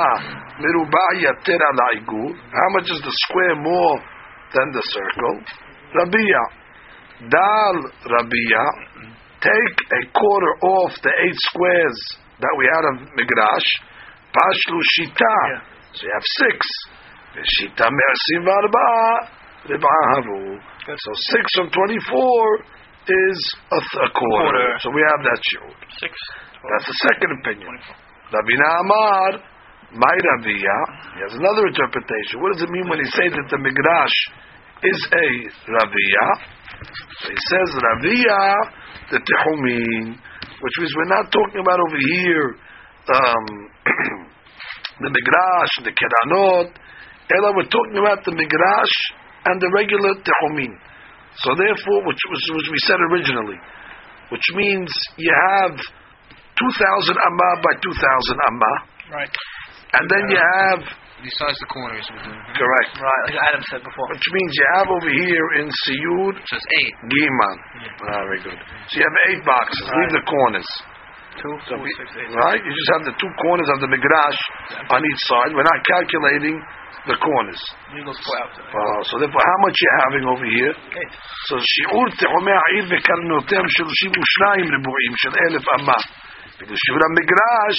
[0.58, 1.80] miruba yater al.
[2.34, 3.98] How much is the square more
[4.58, 5.38] than the circle?
[6.02, 6.44] Rabia.
[7.30, 7.78] Dal
[8.18, 8.66] Rabia.
[9.46, 11.98] Take a quarter off the eight squares
[12.42, 13.70] that we had of Migrash.
[14.34, 15.62] Pashlu Shita.
[15.94, 16.66] So you have six.
[17.40, 18.90] Shita me'asim v'arba.
[19.70, 20.58] Rib'ahavu.
[20.84, 22.42] So six from twenty-four
[23.08, 23.40] is
[23.72, 24.52] a, th- a quarter.
[24.52, 24.70] Quarter.
[24.82, 25.70] So we have that shiur.
[26.02, 26.12] Six.
[26.66, 27.74] That's the second opinion.
[28.34, 29.30] Rabina Amar,
[29.94, 30.78] my Rabia,
[31.14, 32.40] he has another interpretation.
[32.42, 34.18] What does it mean when he says that the Migrash
[34.88, 35.28] is a
[35.68, 36.26] Rabia?
[37.22, 38.42] So he says Rabia,
[39.12, 42.48] the Tehumin, which means we're not talking about over here
[43.14, 43.46] um,
[45.06, 46.72] the Migrash, the Keranot,
[47.38, 48.96] Ella, we're talking about the Migrash
[49.46, 50.74] and the regular Tehumin.
[51.48, 53.58] So therefore, which, was which we said originally,
[54.30, 58.74] which means you have 2,000 amma by 2,000 amma,
[59.16, 59.34] Right.
[59.98, 60.82] and then you have,
[61.22, 62.06] Besides the corners.
[62.58, 63.24] correct, Right.
[63.30, 64.08] Like Adam said before.
[64.10, 66.96] which means you have over here in Siyud, So it's 8.
[67.14, 67.58] Giman.
[68.10, 68.58] Ah, very good.
[68.90, 70.70] So you have eight boxes, leave the corners.
[71.40, 72.28] Two, So four, we- six, eight.
[72.36, 72.60] Right?
[72.66, 74.40] You just have the two corners of the Migrash
[74.92, 75.54] on each side.
[75.56, 76.58] We're not calculating
[77.07, 77.63] the corners.
[77.95, 78.53] Eagles four out.
[78.59, 80.75] Uh, so therefore, how much you having over here?
[80.75, 81.13] Eight.
[81.49, 85.99] So שיעור תחומי העיר וקרנותיהם שלושים ושניים ריבועים של אלף אמה.
[86.69, 87.79] ושיעור המגרש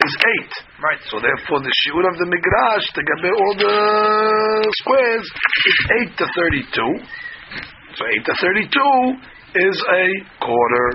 [0.00, 0.52] is eight.
[0.80, 1.02] Right.
[1.12, 3.76] So therefore, the shiur of the migrash, to get all the
[4.80, 5.26] squares,
[5.68, 6.92] is eight to thirty-two.
[7.96, 8.96] So eight to thirty-two
[9.68, 10.06] is a
[10.40, 10.88] quarter.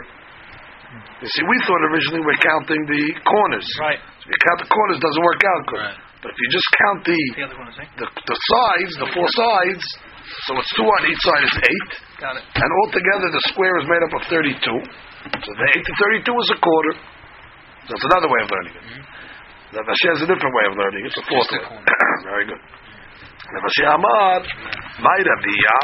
[1.22, 3.68] You see, we thought originally we're counting the corners.
[3.78, 4.02] Right.
[4.02, 5.86] If you count the corners, it doesn't work out good.
[5.86, 6.00] Right.
[6.21, 7.49] But if you just count the, The
[7.97, 9.85] the the sides, the four sides,
[10.45, 12.45] so it's two on each side is eight, Got it.
[12.45, 14.79] and altogether the square is made up of thirty-two.
[15.41, 16.93] So the eight to thirty-two is a quarter.
[17.89, 18.85] That's another way of learning it.
[19.73, 21.09] The Rashi has a different way of learning it.
[21.09, 21.65] It's a fourth way.
[22.29, 22.61] Very good.
[22.61, 24.39] The Rashi Amar,
[25.01, 25.79] my Rabbiya.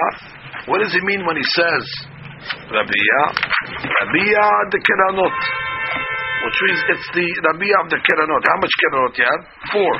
[0.68, 1.84] What does he mean when he says
[2.76, 3.20] Rabbiya?
[3.88, 5.36] Rabbiya the Keranot.
[6.44, 8.42] Which means it's the Rabbiya of the Keranot.
[8.44, 9.42] How much Keranot you have?
[9.72, 9.94] Four.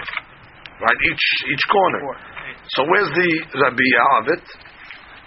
[0.76, 0.98] Right?
[1.08, 2.00] Each each corner.
[2.76, 4.44] So where's the Rabbiya of it?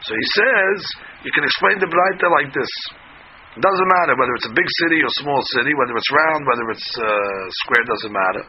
[0.05, 0.77] So he says,
[1.27, 2.71] you can explain the Braita like this.
[3.57, 6.65] It doesn't matter whether it's a big city or small city, whether it's round, whether
[6.71, 8.43] it's uh, square, doesn't matter.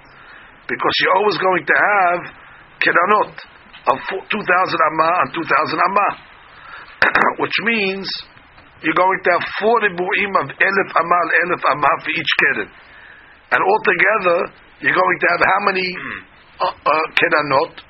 [0.68, 2.20] Because you're always going to have
[2.78, 3.34] kiranot
[3.90, 6.08] of 2,000 amma and 2,000 amma.
[7.42, 8.06] Which means
[8.84, 12.70] you're going to have four ribu'im of elif amma al elif amma for each kiran.
[13.50, 14.38] And altogether,
[14.84, 15.86] you're going to have how many
[16.60, 17.88] uh, uh?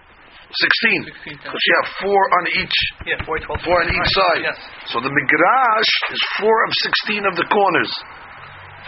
[0.50, 1.06] 16.
[1.06, 4.42] 16, Because you have four on each Yeah, four, four on each side.
[4.42, 4.58] Yes.
[4.90, 7.92] So the migrash is four of sixteen of the corners.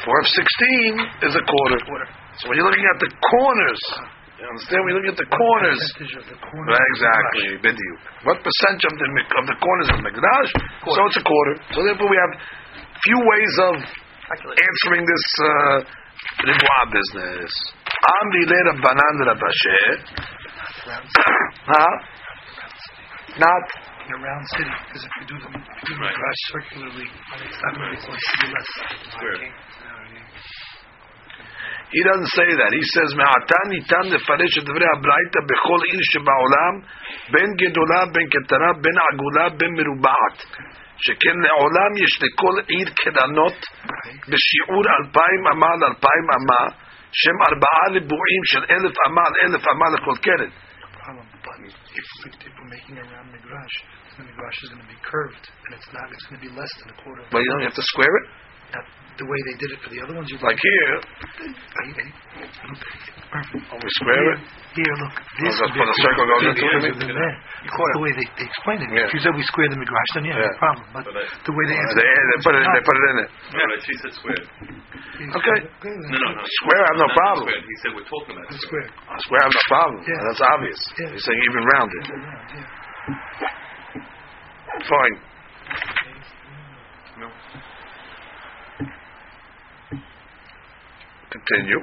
[0.03, 0.93] Four of sixteen
[1.23, 1.79] is a quarter.
[1.87, 2.09] Quarter.
[2.43, 3.83] So when you're looking at the corners,
[4.43, 4.83] you understand?
[4.83, 5.81] When you're looking at the corners,
[6.19, 6.75] of the corner.
[6.75, 7.47] right, exactly.
[8.27, 9.07] What percentage of the
[9.39, 10.51] of the corners is migrash?
[10.83, 11.55] So it's a quarter.
[11.71, 12.33] So therefore, we have
[13.07, 15.79] few ways of answering this uh,
[16.91, 17.51] business.
[18.18, 19.80] Amri le Rabbanan Rabashe.
[21.68, 21.94] Huh?
[23.38, 23.64] Not
[24.08, 24.72] in a round city.
[24.88, 26.16] Because if you do the, if you do the Right.
[26.16, 27.08] garage circularly,
[27.44, 28.70] it's not going to be less.
[29.12, 29.68] Square.
[31.88, 32.72] He doesn't say that.
[32.76, 36.74] He says, "מעתה ניתן לפרש את דברי הברייתא בכל עיר שבעולם,
[37.32, 40.38] בין גדולה, בין קטנה, בין עגולה, בין מרובעת.
[40.98, 43.60] שכן לעולם יש לכל עיר קרנות
[44.30, 46.62] בשיעור אלפיים אמה על אלפיים אמה,
[47.12, 50.52] שהם ארבעה ריבועים של אלף אמה על אלף אמה לכל קרן.
[51.08, 51.26] problem.
[51.48, 52.06] But if,
[52.44, 53.76] if we're making a round midrash,
[54.20, 56.06] the midrash is going to be curved, and it's not.
[56.12, 57.24] It's going to be less than a quarter.
[57.32, 58.26] But you don't have to square it.
[58.76, 58.84] Not
[59.19, 60.29] the way they did it for the other ones.
[60.33, 60.95] You Like here,
[63.33, 63.65] Perfect.
[63.73, 64.41] when we square it,
[64.77, 65.13] Here, look.
[65.13, 66.97] Oh, this that's where the circle goes into it?
[66.97, 67.37] Than there.
[67.65, 68.89] The way they, they explain it.
[68.93, 69.05] Yeah.
[69.09, 70.49] If you said we square the midrash, then yeah, Yeah.
[70.49, 70.85] no problem.
[70.97, 73.17] But But I- the way they answer they, they put it, they put it in
[73.25, 73.29] it.
[73.53, 74.43] No, no, she said square.
[74.43, 75.59] Okay.
[75.61, 76.45] No, no, no.
[76.45, 77.45] Square, I have no problem.
[77.49, 77.63] Square.
[77.69, 78.89] He said we're talking about square.
[78.89, 78.89] square.
[79.13, 79.99] Oh, square, I have no problem.
[80.09, 80.21] Yeah.
[80.29, 80.81] That's obvious.
[81.01, 81.09] Yeah.
[81.13, 82.03] He's saying even rounded.
[82.13, 82.69] Yeah.
[84.89, 85.17] Fine.
[87.21, 87.29] No.
[91.33, 91.81] Continue.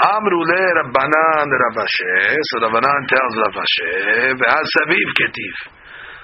[0.00, 2.36] Amru le Rabbanan Ravashe.
[2.52, 5.56] So Rabbanan tells Ravashe, Ve'al Saviv Ketiv.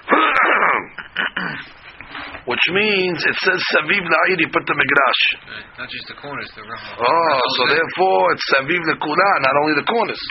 [2.46, 5.22] Which means it says Saviv La'ir, he put the Migrash.
[5.50, 5.66] Right.
[5.82, 6.94] Not just the corners, the round.
[6.94, 10.22] Oh, so therefore it's Saviv Lekula, not only the corners.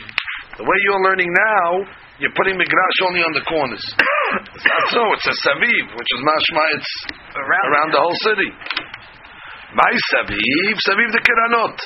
[0.56, 1.84] The way you're learning now,
[2.23, 3.84] you're putting Migrash only on the corners.
[4.56, 6.91] It's not so, it's a Saviv, which is mashma, it's
[7.36, 7.65] Around.
[7.71, 8.49] around the whole city.
[9.74, 11.76] My Saviv, Saviv the Kiranot.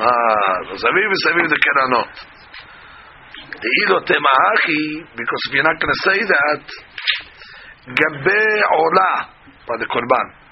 [0.00, 2.12] Ah, so Saviv is Saviv the Kiranot.
[3.60, 6.64] The Ilo Temahachi, because if you're not going to say that,
[7.92, 8.40] Gabe
[8.78, 9.12] Ola,
[9.68, 10.42] by the Korban.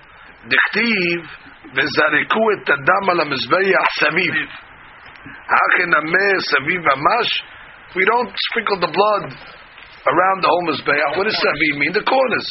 [0.48, 1.20] דכתיב
[1.74, 4.34] וזרקו את הדם על המזבח סביב.
[5.46, 7.28] הכי נמה סביב ממש.
[7.94, 9.26] We don't sprinkle the blood
[10.06, 11.16] around the whole mizbeach.
[11.16, 11.92] What does סביב mean?
[11.92, 12.48] The corners.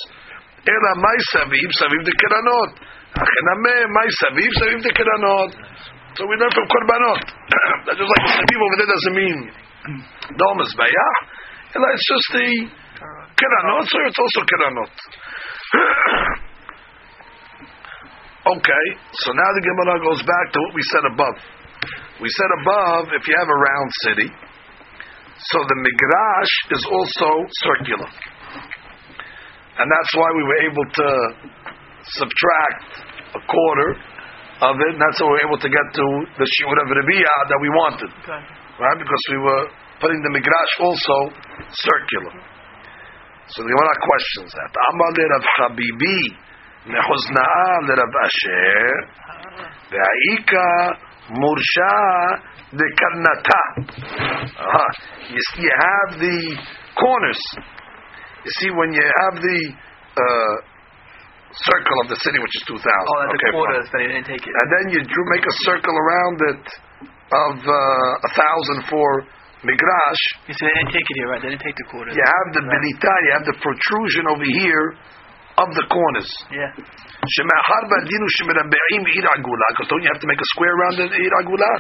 [0.68, 1.70] אלא מאי סביב?
[1.80, 2.80] סביב דקרנות.
[3.15, 5.51] Achenameh, my saviv, saviv the keranot.
[6.19, 7.23] So we learn from korbanot.
[7.87, 9.39] That's just like saviv over there doesn't mean
[10.35, 11.15] domas bayah.
[11.75, 12.49] Ela it's just the
[13.39, 14.95] keranot, so it's also keranot.
[18.59, 18.87] okay,
[19.23, 21.39] so now the Gemara goes back to what we said above.
[22.23, 24.29] We said above, if you have a round city,
[25.51, 27.29] so the migrash is also
[27.63, 28.11] circular.
[29.79, 31.09] And that's why we were able to
[32.05, 32.85] subtract
[33.35, 33.91] a quarter
[34.63, 36.07] of it, and that's how we're able to get to
[36.39, 38.11] the shiur of Rabiyah that we wanted.
[38.23, 38.43] Okay.
[38.81, 38.99] Right?
[38.99, 39.65] Because we were
[40.01, 41.17] putting the migrash also
[41.73, 42.35] circular.
[43.49, 44.73] So the Gemara questions that.
[44.73, 46.21] Amar Rav Habibi
[46.89, 48.93] mechuzna'a le Asher
[49.93, 50.67] ve'aika
[51.35, 51.95] mursha
[52.73, 53.63] de karnata.
[54.59, 54.91] Uh-huh.
[55.31, 56.39] You, see, you have the
[56.99, 57.43] corners.
[58.45, 59.61] You see, when you have the
[60.17, 60.74] uh,
[61.55, 62.83] circle of the city, which is 2,000.
[62.83, 64.55] Oh, that's okay, the quarters, but he didn't take it.
[64.55, 66.65] And then you drew, make a circle around it
[67.31, 69.07] of uh, a thousand for
[69.65, 70.23] migrash.
[70.51, 71.43] You see, they didn't take it here, right?
[71.43, 72.13] They didn't take the quarters.
[72.15, 74.87] You have the belita, you have the protrusion over here
[75.64, 76.30] of the corners.
[76.56, 76.72] Yeah.
[77.36, 80.96] שמאחר והדין הוא שמרבעים עיר עגולה, because don't you have to make a square around
[81.00, 81.72] the עיר עגולה?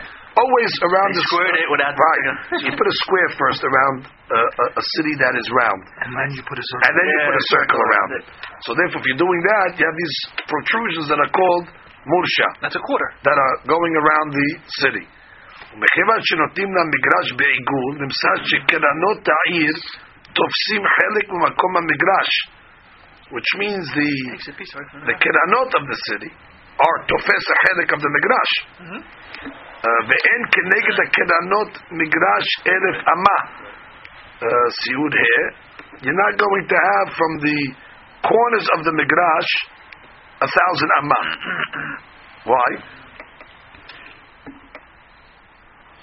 [0.43, 2.24] Always around They the squared it without- right.
[2.60, 6.12] So you put a square first around uh, a, a city that is round, And
[6.19, 6.84] then you put a circle.
[6.88, 8.24] and then you Yeah, put a circle circle around around it.
[8.65, 10.17] So therefore, if you're doing that, you have these
[10.52, 11.65] protrusions that are called
[12.13, 13.10] mursha That's a quarter.
[13.28, 14.50] that are going around the
[14.84, 15.06] city.
[15.74, 19.74] ומכיוון שנותנים למגרש בעיגול, נמצא שקרנות העיר
[20.38, 22.32] תופסים חלק ממקום המגרש,
[23.32, 26.32] which means the Takes a piece right from the קרנות of the city
[26.80, 28.52] are תופס החלק of the מגרש.
[28.89, 33.38] Uh, ואין כנגד הקרנות מגרש אלף אמה.
[34.41, 35.50] Uh, סיוד here,
[36.04, 37.60] you're not going to have from the
[38.24, 39.50] corners of the מגרש
[40.41, 41.22] a thousand אמה.
[42.45, 42.69] Why?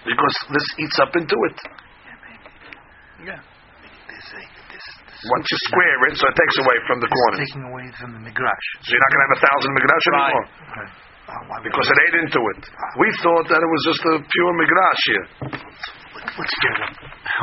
[0.05, 1.59] Because this eats up into it.
[3.27, 3.50] Yeah.
[5.30, 7.40] Once you square it, so it takes away from the corners.
[7.46, 8.66] taking away from the migrash.
[8.82, 10.46] So you're not going to have a thousand migrash anymore.
[10.74, 10.88] Okay.
[11.70, 12.62] Because it ate into it.
[12.98, 15.26] We thought that it was just a pure migrash here.
[16.22, 16.78] What's here?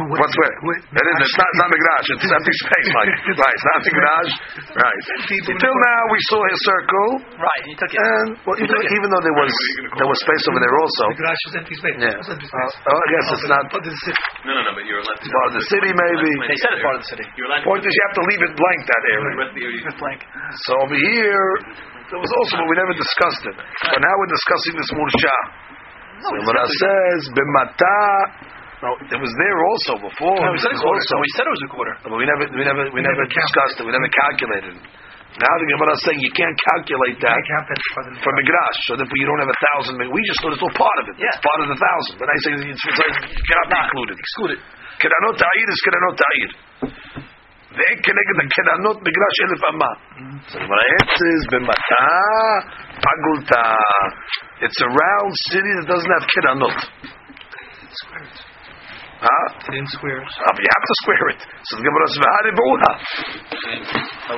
[0.07, 0.55] What's where?
[0.79, 1.19] It is.
[1.19, 2.07] It's not, not migrash.
[2.15, 2.89] It's empty space.
[2.95, 3.57] Like, right.
[3.59, 4.33] It's not migrash.
[4.79, 5.03] Right.
[5.51, 7.09] Until now, we saw a circle,
[7.43, 7.63] Right.
[7.67, 7.99] You took it.
[7.99, 9.51] and well, even, even though there was
[9.99, 11.05] there was space over there also.
[11.11, 11.99] Migrash is empty space.
[11.99, 12.23] Yeah.
[12.23, 14.19] It's empty Uh, oh, I guess it's not But this is it.
[14.47, 15.27] No, no, no, but you're allowed to.
[15.27, 16.31] part of the city, maybe.
[16.47, 17.27] They said it's part of the city.
[17.35, 17.71] You're allowed to.
[17.75, 19.31] Point is, you have to leave it blank that area.
[19.43, 19.81] rest of the area.
[19.91, 20.21] It's blank.
[20.71, 21.47] So over here,
[22.15, 23.57] there was also, but we never discussed it.
[23.59, 25.37] But now we're discussing this mursha.
[26.19, 28.58] No, So what says, b'mata.
[28.84, 30.36] No, it was there also before.
[30.44, 31.00] No, we said It a was quarter.
[31.00, 31.94] also, So we said it was a quarter.
[32.04, 33.84] but we never, we never, we never discussed it.
[33.88, 34.84] We never calculated it.
[35.34, 38.32] Now the Gemara is saying you can't calculate that I count that for the for
[38.38, 39.98] migrash, so therefore you don't have a thousand.
[40.14, 41.16] We just thought it's all part of it.
[41.18, 41.32] Yeah.
[41.34, 42.14] It's part of the thousand.
[42.22, 43.02] But I say it's, it's,
[43.34, 44.16] it cannot be included.
[44.22, 44.60] Excluded.
[45.02, 46.50] קרנות העיר is קרנות העיר.
[47.76, 49.92] ואין כנגד הקרנות מגרש אלף אמה.
[50.54, 52.06] So the Gemara answers, במטה
[53.10, 53.66] עגולתה.
[54.62, 56.28] It's a round city that doesn't have
[59.19, 59.47] Huh?
[59.67, 59.83] They.
[59.83, 61.41] Uh, you have to square it.
[61.67, 62.91] So the Gemara says, "V'haribuna."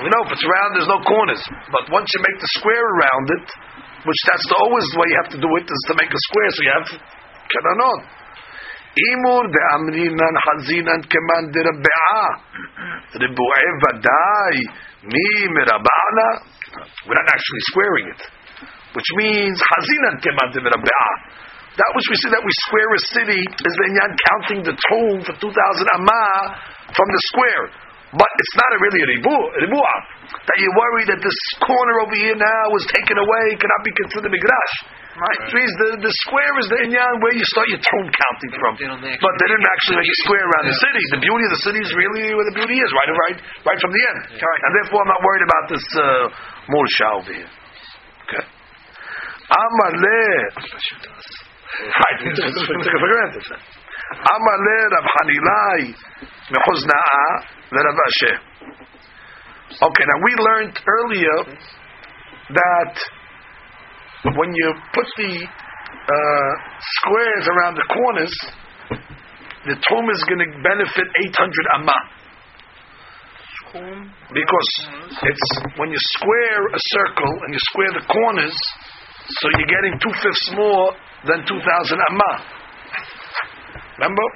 [0.01, 1.43] We know if it's round, there's no corners.
[1.69, 3.47] But once you make the square around it,
[4.09, 6.21] which that's the always the way you have to do it is to make a
[6.33, 6.51] square.
[6.57, 6.89] So you have
[7.53, 8.01] kananot.
[8.97, 11.61] Imur de amrinan hazinan keman de
[13.21, 14.57] ribu'e vadai
[15.05, 15.29] mi
[15.61, 16.29] mirabana.
[17.05, 18.21] We're not actually squaring it,
[18.97, 21.13] which means hazinan keman de rabbe'a.
[21.79, 25.19] That which we say that we square a city is the inyan counting the tomb
[25.23, 26.39] for 2,000 amah
[26.91, 27.91] from the square.
[28.11, 29.37] But it's not a really a ribu,
[29.71, 29.99] ribu'ah.
[30.35, 34.35] That you worry that this corner over here now was taken away, cannot be considered
[34.35, 34.75] migrash.
[35.15, 35.53] Right.
[35.55, 38.73] Means the, the square is the inyan where you start your tomb counting from.
[38.79, 41.03] They But they didn't actually make a square around the city.
[41.15, 43.93] The beauty of the city is really where the beauty is, right, right, right from
[43.95, 44.19] the end.
[44.43, 46.03] And therefore, I'm not worried about this uh,
[46.67, 47.51] mursha over here.
[48.27, 48.45] Okay.
[49.55, 51.50] Amale.
[51.71, 53.45] It for granted.
[54.11, 55.95] Amale Rav Hanilai
[56.51, 57.23] mechuzna'a
[57.71, 58.33] leRav Ashi.
[59.71, 61.37] Okay, now we learned earlier
[62.51, 62.95] that
[64.37, 66.53] when you put the uh,
[66.99, 68.35] squares around the corners,
[69.67, 71.99] the tomb is going to benefit 800 amma.
[74.35, 74.71] Because
[75.23, 78.57] it's when you square a circle and you square the corners,
[79.39, 80.91] so you're getting two fifths more
[81.27, 82.33] than 2,000 amma.
[83.99, 84.27] Remember?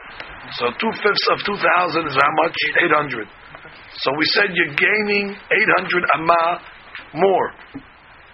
[0.60, 2.56] So two fifths of 2,000 is how much?
[2.84, 3.28] 800.
[4.04, 6.60] So we said you're gaining 800 amma
[7.14, 7.48] more.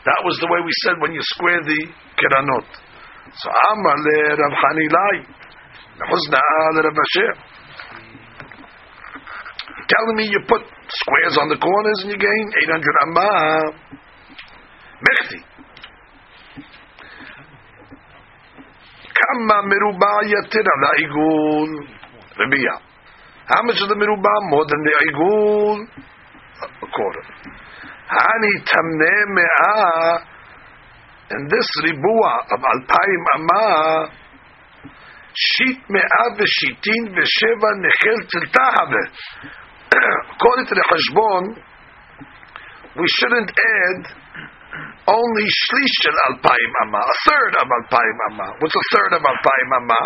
[0.05, 1.81] That was the way we said when you square the
[2.19, 2.67] kiranot.
[3.37, 5.17] So amma le Rav Hanilai,
[6.09, 6.97] Huzna'a le Rav
[9.91, 13.31] telling me you put squares on the corners and you gain 800 amma.
[15.01, 15.41] Mechti.
[19.21, 21.71] Kama merubah yatira la igul.
[22.39, 22.77] Rabia.
[23.47, 24.39] How much is the merubah?
[24.49, 25.79] More than the igul?
[26.61, 27.25] A quarter.
[28.09, 30.25] Hani tamne me'ah.
[31.31, 34.11] And this ribua of alpayim amma,
[35.33, 39.05] sheet me'ah v'shitin v'sheva nechel tiltahave.
[40.35, 41.45] According to the Hashbon,
[42.97, 44.20] we shouldn't add
[45.08, 48.48] only shlish shel alpayim amma, a third of alpayim amma.
[48.60, 50.02] What's a third of alpayim amma?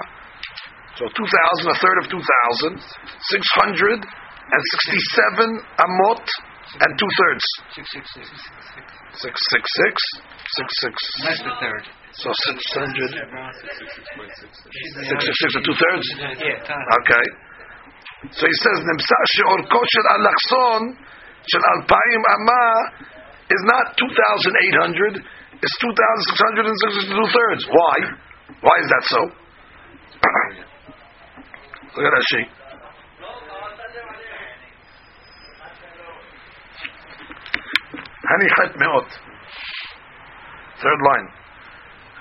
[0.99, 4.03] So 2,000, a third of 2,000, 667
[5.79, 6.25] amot,
[6.77, 7.41] and two thirds.
[7.73, 8.29] Six, six, six.
[9.09, 9.97] Six six six
[10.53, 10.93] six six.
[11.25, 11.81] That's the third.
[12.13, 13.25] So six hundred Six,
[13.73, 13.89] six
[15.25, 16.05] six six and two thirds.
[16.45, 16.85] Yeah, time.
[17.01, 17.25] Okay.
[18.37, 20.93] So he says Nimsa she'orko shel alachson
[21.51, 22.63] של אלפיים אמה
[23.50, 25.20] is not 2,800,
[25.60, 27.62] it's 2,662 thirds.
[27.68, 27.96] Why?
[28.60, 29.20] Why is that so?
[31.96, 32.48] Look at that sheet.
[38.24, 39.08] הני חטא מאות.
[40.80, 41.28] Third line.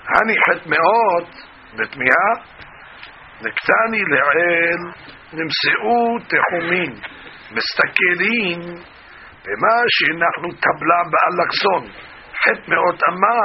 [0.08, 1.28] הני חטא מאות
[1.74, 2.32] בתמיהה
[3.40, 4.82] נקטני לעיל
[5.32, 6.92] נמצאו תחומים
[7.50, 8.60] מסתכלים
[9.44, 11.82] במה שאנחנו טבלה באלכסון
[12.42, 13.38] חטא מאות אמה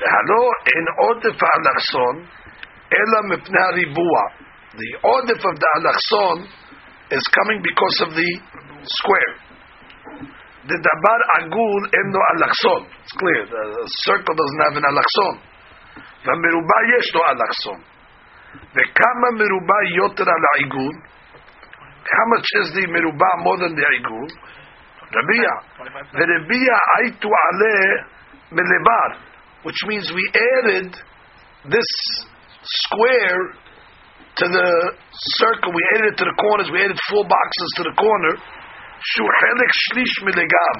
[0.00, 2.16] והלא אין עודף האלכסון
[2.92, 4.18] אלא מפני הריבוע.
[4.80, 6.36] The עודף of the אלכסון
[7.16, 8.30] is coming because of the
[8.98, 9.34] square.
[10.70, 13.42] The dabar agul אין לו אלכסון it's clear.
[13.46, 13.64] The
[14.06, 15.34] circle doesn't have an אלכסון
[16.24, 17.80] והמרובע יש לו אלכסון
[18.74, 20.94] וכמה מרובע יותר על העיגול
[22.02, 24.26] How much is the meruba more than the igul?
[25.12, 25.54] Rabia.
[26.12, 27.76] The rabia aitu ale
[28.50, 29.10] melebar,
[29.62, 30.94] which means we added
[31.70, 31.90] this
[32.64, 33.54] square
[34.36, 34.68] to the
[35.38, 35.70] circle.
[35.72, 36.68] We added it to the corners.
[36.72, 38.34] We added four boxes to the corner.
[39.02, 40.76] Shuhelik shlish melegav,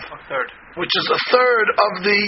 [0.76, 2.20] which is a third of the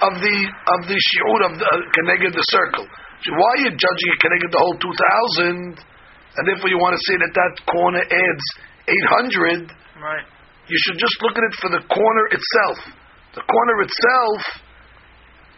[0.00, 0.36] of the
[0.74, 2.86] of the shiur of the uh, the circle.
[3.22, 5.93] So why are you judging it connected the whole two thousand?
[6.36, 8.46] And therefore you want to say that that corner adds
[8.90, 9.70] eight hundred.
[10.02, 10.26] Right.
[10.66, 12.78] You should just look at it for the corner itself.
[13.38, 14.40] The corner itself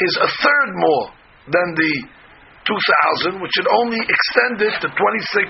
[0.02, 1.06] is a third more
[1.48, 1.94] than the
[2.68, 5.48] two thousand, which should only extend it to twenty six,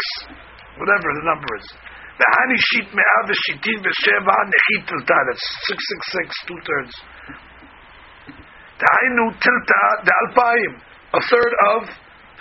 [0.79, 1.66] whatever the number is.
[2.16, 5.18] The hani sheet me'av v'shitin v'sheva nechit tilta.
[5.27, 6.95] That's six six six, two thirds.
[8.77, 10.72] Tilta the alpayim,
[11.12, 11.89] a third of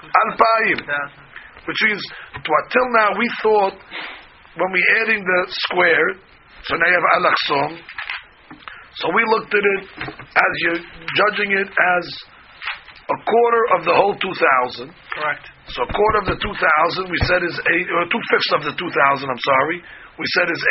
[0.06, 1.25] alpayim, Thousand.
[1.68, 2.02] Which means
[2.34, 3.78] to until now we thought
[4.56, 6.08] when we adding the square,
[6.64, 7.70] so now you have alaksom.
[8.96, 10.84] So we looked at it as you're
[11.20, 12.06] judging it as
[13.12, 14.96] a quarter of the whole two thousand.
[15.12, 15.52] Correct.
[15.74, 18.74] So a quarter of the 2,000 we said is eight, or two fifths of the
[18.78, 18.86] 2,000,
[19.26, 20.62] I'm sorry, we said is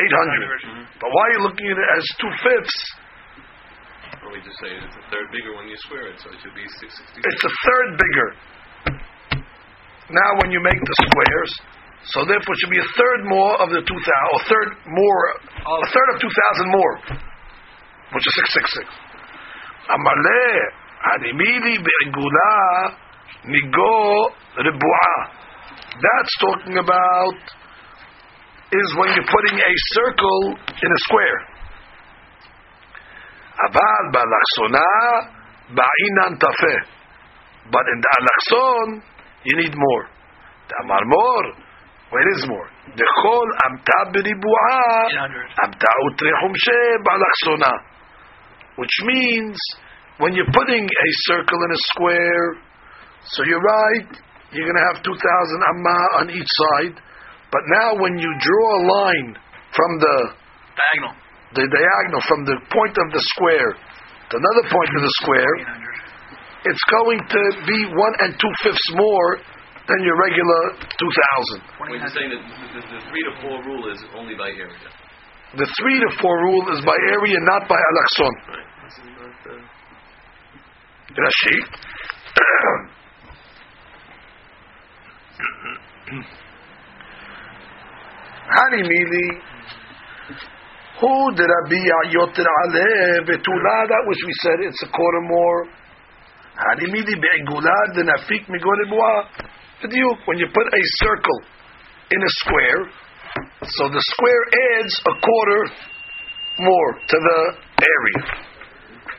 [0.70, 0.86] 800.
[1.03, 2.78] But why are you looking at it as two fifths?
[4.22, 6.55] Or we just say it's a third bigger when you square it, so it should
[6.55, 7.26] be 666.
[7.26, 8.28] It's a third bigger.
[10.11, 11.52] Now when you make the squares,
[12.12, 15.24] so therefore it should be a third more of the 2,000, or third more,
[15.64, 17.00] a third of 2,000 more,
[18.12, 18.34] which is
[18.84, 18.84] 666.
[19.88, 20.61] Amaleh,
[21.05, 22.92] Hanimili be'igula
[23.48, 24.28] nigo.
[25.94, 27.34] That's talking about
[28.72, 31.40] is when you're putting a circle in a square.
[33.68, 36.32] Aval ba'inan.
[37.70, 39.02] But in the alachson,
[39.45, 40.05] you need more.
[40.68, 41.47] The amar more,
[42.11, 42.68] where is more?
[42.97, 45.49] The chol amta b'ribu'a 800.
[45.64, 45.90] amta
[47.05, 47.72] ba'alachsona.
[48.76, 49.57] Which means,
[50.18, 52.57] when you're putting a circle in a square,
[53.34, 54.11] so you're right,
[54.53, 56.95] you're going to have 2,000 amma on each side,
[57.51, 59.30] but now when you draw a line
[59.74, 60.16] from the
[60.74, 61.14] Diagonal.
[61.55, 63.78] the diagonal from the point of the square
[64.30, 65.93] to another point of the square, 800.
[66.64, 69.30] It's going to be one and two fifths more
[69.84, 71.60] than your regular 2,000.
[71.76, 74.88] When you're saying that the, the, the three to four rule is only by area.
[75.60, 78.34] The three to four rule is by area, not by alakson.
[78.48, 78.68] Right.
[78.84, 79.74] This is not,
[81.14, 81.56] Rashi.
[88.56, 89.26] Hani mili.
[91.00, 91.82] Who did Rabbi
[92.14, 93.76] Yoter Ale betula?
[93.88, 95.66] That which we said it's a quarter more.
[96.59, 99.30] Hani mili be'igulad the nafik migore bua.
[99.82, 101.39] When you put a circle
[102.11, 102.82] in a square,
[103.63, 104.43] so the square
[104.75, 105.61] adds a quarter
[106.59, 107.39] more to the
[107.80, 108.21] area.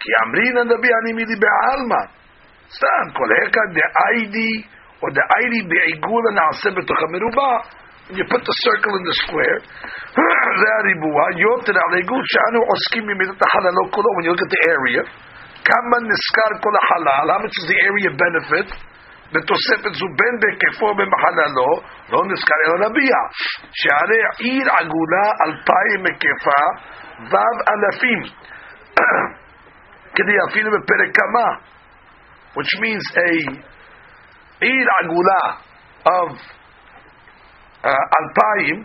[0.01, 2.03] כי אמרין הנביא אני מידי בעלמא.
[2.77, 4.55] סתם, כל הקא דאיידי,
[5.03, 7.55] או דאיידי בעיגולה נעשה בתוך המרובע.
[8.09, 9.59] When you put the circle in the square,
[10.61, 14.63] זה הריבוע, יותר על עיגול שאנו עוסקים במידת החללו כולו, when you look at the
[14.75, 15.03] area,
[15.65, 18.91] כמה נזכר כל החלל, how much is the area benefit?
[19.33, 21.71] בתוספת זו בין בהיקפו ובין בחללו,
[22.13, 23.17] לא נזכר אלא נביע,
[23.73, 26.63] שהרי עיר עגולה אלפיים היקפה,
[27.31, 28.23] וו אלפים.
[30.15, 31.47] כדי אפילו בפרק כמה,
[32.55, 33.61] which means a
[34.61, 35.45] עיר עגולה
[36.07, 36.33] of
[37.85, 37.89] uh,
[38.21, 38.85] אלפיים,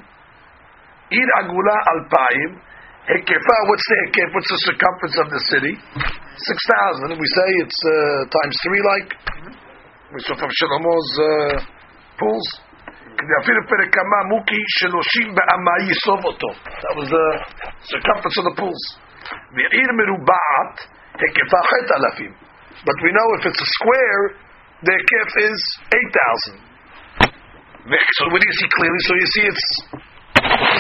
[1.09, 2.59] עיר עגולה אלפיים,
[3.08, 4.28] Hekefa, ah, what's the hekef?
[4.36, 5.72] What's the circumference of the city?
[5.72, 7.16] 6,000.
[7.16, 9.08] We say it's uh, times 3 like.
[10.12, 11.64] We saw from Shlomo's uh,
[12.20, 12.44] pools.
[13.16, 13.40] That
[16.96, 17.26] was the
[17.88, 18.82] circumference of the pools.
[19.00, 20.72] Ah,
[22.84, 24.22] but we know if it's a square,
[24.84, 25.58] the hekef is
[26.52, 26.70] 8,000.
[27.80, 29.00] So what do you see clearly?
[29.08, 29.66] So you see it's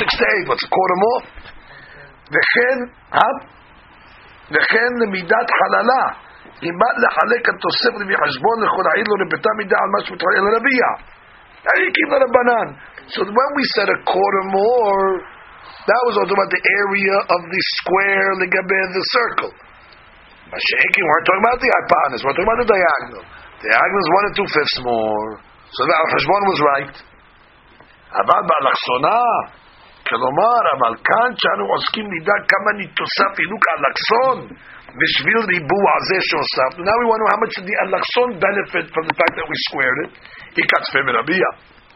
[0.00, 1.20] 6 to 8, what's a quarter more?
[2.33, 2.77] וכן,
[3.13, 3.35] אה?
[4.53, 6.03] וכן למידת חללה.
[6.63, 10.47] אם בא לחלק התוספת לפי חשבון לכל העיר לא לביתה מידה על מה שמתחלק אל
[10.51, 10.87] הרביע.
[11.65, 12.67] Arikim Rabbanan.
[13.09, 15.05] So when we said a quarter more,
[15.89, 19.53] that was all about the area of the square, the the circle.
[20.49, 23.23] Mashiachim, we're talking about the hypotenuse, we're talking about the diagonal.
[23.61, 25.29] The diagonal is one and two fifths more.
[25.73, 26.95] So the Al-Hashbon was right.
[28.15, 29.19] אבל באלכסונה,
[30.09, 34.37] כלומר, אבל כאן שאנו עוסקים נדע כמה נתוסף עילוק אלכסון
[35.01, 36.79] בשביל ריבוע זה שהוספנו.
[36.89, 39.47] Now we want to know how much did the אלכסון benefit from the fact that
[39.51, 40.11] we squared it.
[40.57, 41.47] היא כתפי מרביע.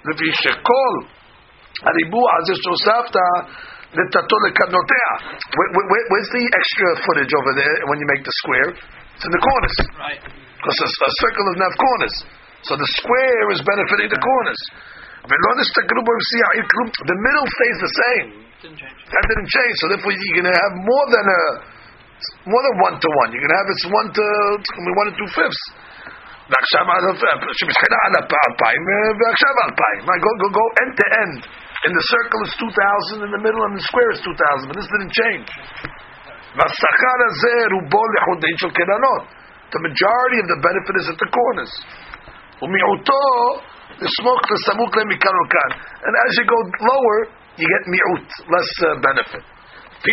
[0.10, 0.94] לפי שכל
[1.88, 3.16] הריבוע הזה שהוספת
[3.98, 5.10] לטאטו לקדנותיה.
[6.12, 8.70] Where's the extra footage over there when you make the square?
[9.16, 9.78] It's in the corners.
[10.08, 10.22] Right.
[10.60, 12.16] Because a, a circle doesn't have corners.
[12.68, 14.62] So the square is benefiting the corners.
[15.30, 16.12] ולא נסתכלו בו
[16.50, 16.88] העיר כלום.
[17.12, 18.28] The middle stays the same.
[18.64, 19.00] Didn't change.
[19.14, 19.76] That didn't change.
[19.82, 21.42] So therefore you're going to have more than a
[22.52, 23.28] more than one to one.
[23.32, 24.26] You're going to have it's one to
[24.60, 25.64] it's going to be one and two fifths.
[26.52, 26.84] ועכשיו
[27.60, 28.82] שמתחילה על אלפיים
[29.20, 30.02] ועכשיו אלפיים.
[30.26, 31.40] Go, go, go end to end.
[31.88, 34.90] In the circle is 2,000, in the middle and the square is 2,000, but this
[34.94, 35.50] didn't change.
[36.56, 39.24] והשכר הזה רובו לחודין של קרנות.
[39.76, 41.74] The majority of the benefit is at the corners.
[42.62, 43.24] ומיעוטו
[44.01, 45.71] the smoke the samuk mikan ukan.
[46.03, 47.19] And as you go lower,
[47.59, 49.45] you get mi'ut, less uh, benefit.
[50.05, 50.11] So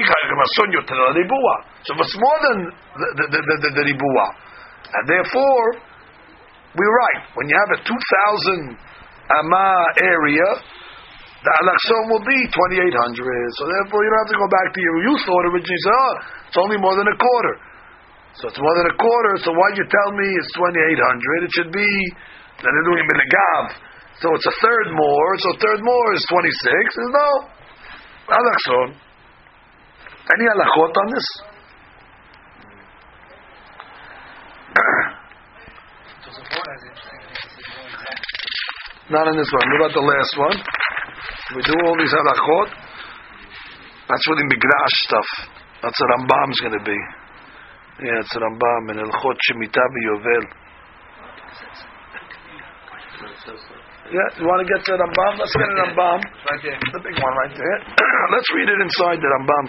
[1.99, 2.57] it's more than
[2.95, 4.27] the, the, the, the, the ribuwa,
[4.88, 5.65] and therefore,
[6.79, 7.27] we're right.
[7.36, 10.47] When you have a 2,000 ama uh, area,
[11.43, 12.88] the alakson will be 2,800.
[13.59, 15.95] So therefore, you don't have to go back to your, you thought originally, you said,
[15.97, 16.15] oh,
[16.47, 17.55] it's only more than a quarter.
[18.39, 21.43] So it's more than a quarter, so why you tell me it's 2,800?
[21.43, 21.89] It should be
[22.62, 23.18] that they're doing in the.
[24.22, 25.30] So it's a third more.
[25.41, 26.93] So third more is 26.
[26.93, 27.49] There's no
[28.30, 28.93] alakson.
[30.22, 31.26] Any alachot on this?
[39.09, 39.70] Not in this one.
[39.74, 40.53] What about the last one?
[41.57, 42.70] We do all these halachot.
[44.07, 45.26] That's really migrash stuff.
[45.82, 46.99] That's what Rambam's going to be.
[48.05, 50.45] Yeah, it's Rambam in Elchot Shemitah Yovel.
[53.22, 55.38] Yeah, you want to get the Rambam?
[55.38, 56.19] Let's get a Rambam.
[56.26, 56.80] Right there.
[56.82, 57.78] The big one right there.
[58.34, 59.65] Let's read it inside the Rambam.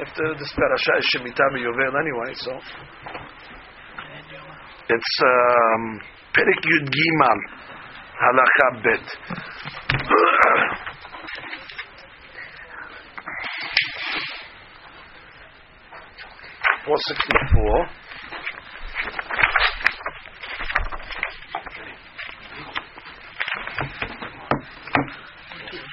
[0.00, 2.52] After this parasha is Shemitah Yovel anyway, so.
[4.88, 6.00] It's um,
[6.32, 7.38] Perik Yud Gimal,
[8.16, 9.04] Halakha Bet.
[16.86, 18.07] Four sixty-four.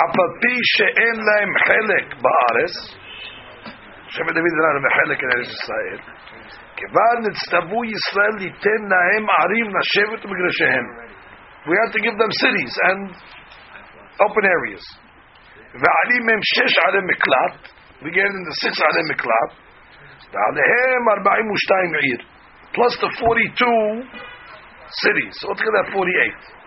[0.01, 2.73] אף על פי שאין להם חלק בארץ,
[4.09, 5.99] שבט לוי זה להם חלק בארץ ישראל,
[6.75, 10.85] כיוון נצטוו ישראל ליתן להם ערים לשבת ומגרשיהם.
[11.69, 13.01] We had to give them cities and
[14.25, 14.85] open areas.
[15.81, 17.71] ועלים הם שש ערי מקלט,
[18.01, 19.70] we gave them the six ערי מקלט,
[20.31, 22.19] ועליהם ארבעים ושתיים עיר,
[22.75, 24.03] plus the 42
[25.03, 25.35] cities,
[25.75, 26.61] that 48.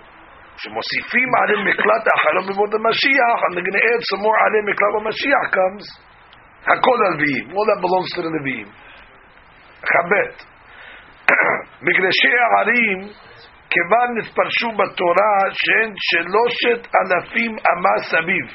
[0.57, 4.95] שמוסיפים עלי מקלט האחרון במות המשיח, and they're going to add some more עלי מקלט
[5.07, 5.85] Mashiach comes,
[6.62, 8.69] הכל הלוויים, all that belongs to the.
[9.91, 10.37] חבט,
[11.87, 13.01] מגרשי הערים,
[13.71, 18.47] כיוון נתפרשו בתורה שהן שלושת אלפים אמה סביב.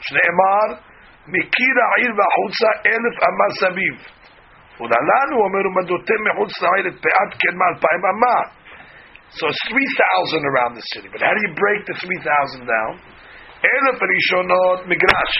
[0.00, 0.91] שנאמר,
[1.35, 3.95] מקיר העיר והחוצה אלף אמה סביב.
[4.79, 8.39] ולהלן הוא אומר, ומדותם מחוץ לעיר את פאת כן מאלפיים אמה.
[9.37, 11.09] So it's 3,000 around the city.
[11.11, 12.93] But how do you break the 3,000 down?
[13.59, 15.35] Elef Rishonot Migrash.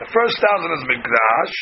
[0.00, 1.56] The first thousand is Migrash.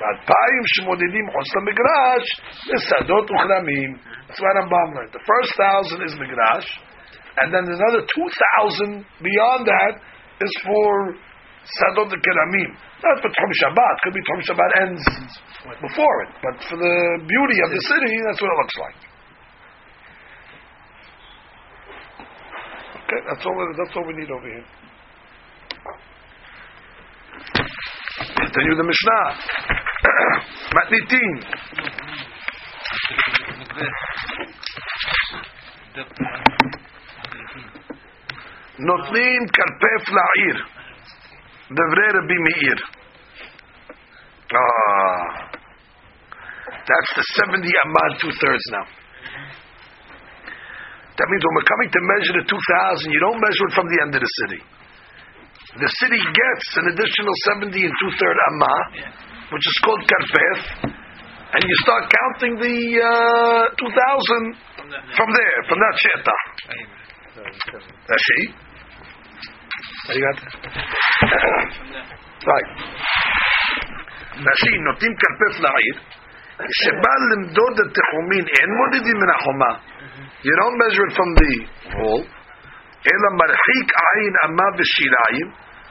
[0.00, 2.26] ואלפיים שמודדים חוץ למגרש,
[2.70, 3.90] לשדות וכרמים.
[4.28, 5.12] That's what Rambam learned.
[5.12, 6.68] The first thousand is Migrash,
[7.40, 8.92] and then another two thousand
[9.26, 9.94] beyond that
[10.46, 10.90] is for
[11.68, 12.70] Sadot and Keramim.
[13.04, 13.94] Not for Tchum Shabbat.
[14.02, 15.04] Could be Tchum Shabbat ends
[15.80, 16.96] before it, but for the
[17.26, 18.98] beauty of the city, that's what it looks like.
[23.04, 23.56] Okay, that's all.
[23.76, 24.66] That's all we need over here.
[28.36, 29.78] Continue the Mishnah.
[30.74, 31.34] מתניתין,
[38.78, 40.66] נותנים כרפף לעיר,
[41.71, 42.79] Devrei Rabbi Meir.
[44.53, 45.49] Ah,
[46.83, 48.85] that's the 70 Amad, two thirds now.
[51.13, 53.99] That means when we're coming to measure the 2,000, you don't measure it from the
[54.01, 54.61] end of the city.
[55.79, 58.75] The city gets an additional 70 and two third Amma,
[59.55, 60.59] which is called Karpef,
[61.53, 63.87] and you start counting the uh, 2,000
[65.15, 66.41] from there, from that Shetah.
[68.09, 68.72] That's she.
[70.14, 70.54] you got there?
[72.52, 72.68] right.
[74.38, 75.96] Rashi, נותנים כרפף לעיר,
[76.80, 79.72] שבא למדוד את תחומין, אין מודדים מן החומה.
[80.46, 81.52] You don't measure it from the
[81.98, 82.22] wall,
[83.10, 85.48] אלא מרחיק עין אמה ושיריים,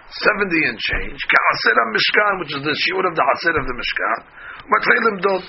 [0.09, 4.19] 70 and change, כעשר המשכן, which is the שיעור of the עשר of the משכן,
[4.73, 5.43] מתחיל למדוד.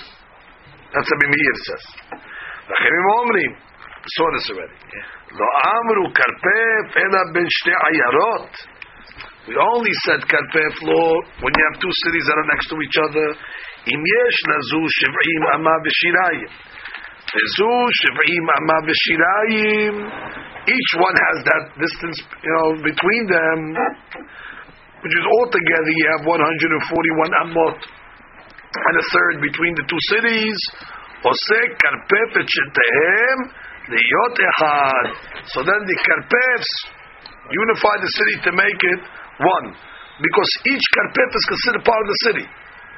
[0.91, 1.85] That's what Meir says.
[2.77, 3.51] אחרים אומרים,
[4.15, 4.77] saw this already.
[5.39, 8.53] לא אמרו כרפף אלא בין שתי עיירות.
[9.47, 11.11] We only said karpef law
[11.41, 13.27] when you have two cities that are next to each other.
[13.91, 16.49] אם יש לזו שבעים אמה ושיריים.
[17.35, 19.93] לזו שבעים אמה ושיריים.
[20.75, 23.59] Each one has that distance, you know, between them,
[25.01, 27.77] which is altogether you have 141 amot
[28.87, 30.59] and a third between the two cities.
[31.21, 33.39] עושה כרפף את שתיהם
[33.90, 35.04] the echad.
[35.52, 36.70] So then the karpets
[37.50, 39.00] unify the city to make it
[39.40, 39.66] one,
[40.20, 42.46] because each karpet is considered part of the city.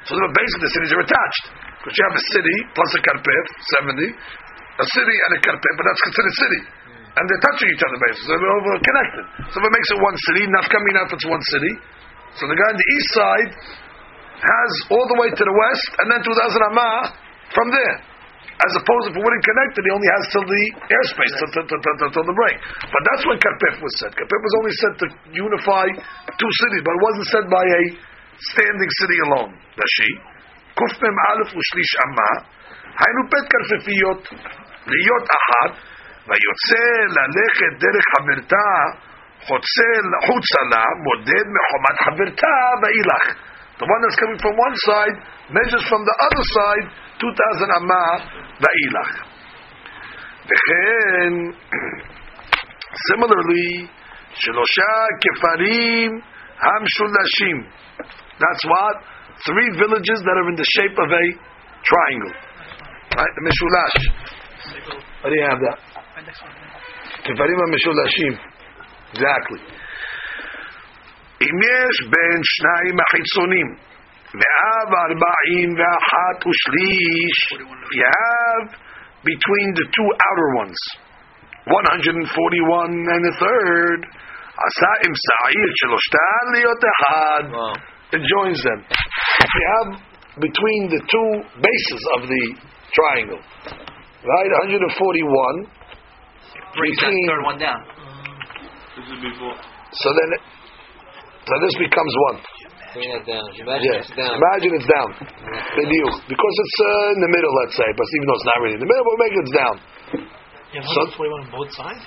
[0.07, 1.45] So basically, the cities are attached.
[1.83, 3.45] Because you have a city plus a karpet,
[3.79, 6.61] seventy, a city and a karpet, but that's considered city.
[7.17, 9.25] And they're touching each other basically, so they're over connected.
[9.49, 11.73] So if it makes it one city, coming if it's one city.
[12.37, 13.51] So the guy on the east side
[14.37, 16.97] has all the way to the west and then to the Azramah
[17.57, 17.95] from there
[18.62, 21.66] As opposed if it wouldn't connect it, he only has till the airspace, till, till,
[21.66, 22.56] till, till, till the break.
[22.84, 24.14] But that's when Karpef was said.
[24.14, 25.86] Karpef was only said to unify
[26.38, 27.82] two cities, but it wasn't said by a
[28.54, 29.50] standing city alone.
[29.74, 30.10] Rashi.
[30.78, 32.32] Kufmem Aleph Ushlish Amma.
[32.92, 34.22] היינו בית כרפפיות,
[34.92, 35.72] להיות אחת,
[36.28, 38.70] ויוצא ללכת דרך חברתה,
[39.46, 39.90] חוצה
[40.26, 43.24] חוצה לה, מודד מחומת חברתה, ואילך.
[43.80, 45.16] The one that's coming from one side
[45.50, 46.86] measures from the other side
[47.19, 48.13] 2,000 amah
[48.61, 49.09] ואילך.
[50.45, 51.33] וכן,
[53.07, 53.87] similarly,
[54.33, 56.11] שלושה כפרים
[56.59, 57.57] המשולשים.
[58.39, 58.95] That's what?
[59.45, 61.25] Three villages that are in the shape of a
[61.89, 62.35] triangle.
[63.17, 63.33] Right?
[65.23, 65.79] Do you have that?
[67.23, 68.33] כפרים המשולשים.
[69.13, 69.61] Exactly.
[71.41, 73.86] אם יש בין שניים החיצונים
[74.37, 74.89] Me'av.
[77.93, 78.65] You have
[79.25, 80.79] between the two outer ones,
[81.65, 82.29] 141
[83.11, 83.99] and the third.
[84.57, 84.91] Asa.
[88.13, 88.79] It joins them.
[88.81, 89.89] You have
[90.41, 91.29] between the two
[91.61, 92.43] bases of the
[92.93, 93.41] triangle.
[94.25, 95.67] Right, 141.
[96.73, 97.25] Between,
[99.93, 100.29] So then,
[101.45, 102.37] so this becomes one.
[102.97, 103.45] Bring that down.
[103.53, 104.01] Imagine Yeah.
[104.01, 104.33] it's down.
[104.41, 105.09] Imagine it's down.
[105.77, 106.15] Bediuk.
[106.25, 108.81] Because it's uh, in the middle, let's say, but even though it's not really in
[108.81, 109.75] the middle, we'll make it down.
[110.73, 112.01] You have So- 141 on both sides?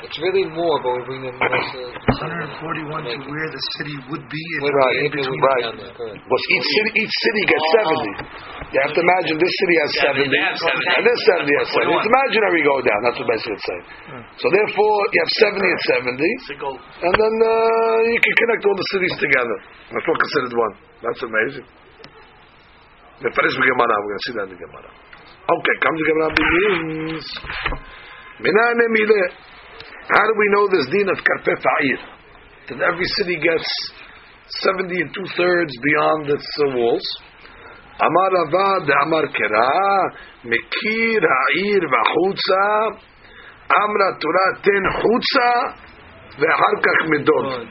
[0.00, 1.92] It's really more, but we bring them closer.
[1.92, 5.36] 141 to where the city would be in, Wait, Right, in between.
[5.36, 5.64] Right.
[5.68, 6.16] be there, correct.
[6.24, 8.72] Because each city, each city gets 70.
[8.72, 10.96] You have to imagine this city has 70, 70.
[10.96, 11.92] and this 70 has 70.
[11.92, 13.00] It's imaginary go down.
[13.04, 13.86] That's what basically it's saying.
[14.40, 16.24] So therefore, you have 70 and 70,
[17.04, 17.52] and then uh,
[18.08, 19.56] you can connect all the cities together.
[19.92, 20.74] That's what considered one.
[21.04, 21.66] That's amazing.
[23.20, 24.88] The first Gemara, we're going to see that in the Gemara.
[24.88, 27.26] Okay, comes the Gemara begins.
[28.42, 29.52] Minane mile.
[30.10, 32.00] How do we know this din of karpef ha'ir?
[32.70, 33.70] That every city gets
[34.66, 37.06] 70 and two thirds beyond its uh, walls.
[38.02, 39.70] Amar Rava de Amar Kera,
[40.42, 42.98] Mekir ha'ir v'chutza,
[43.70, 45.50] Amra Torah ten chutza,
[46.34, 47.62] ve'achar kach medod.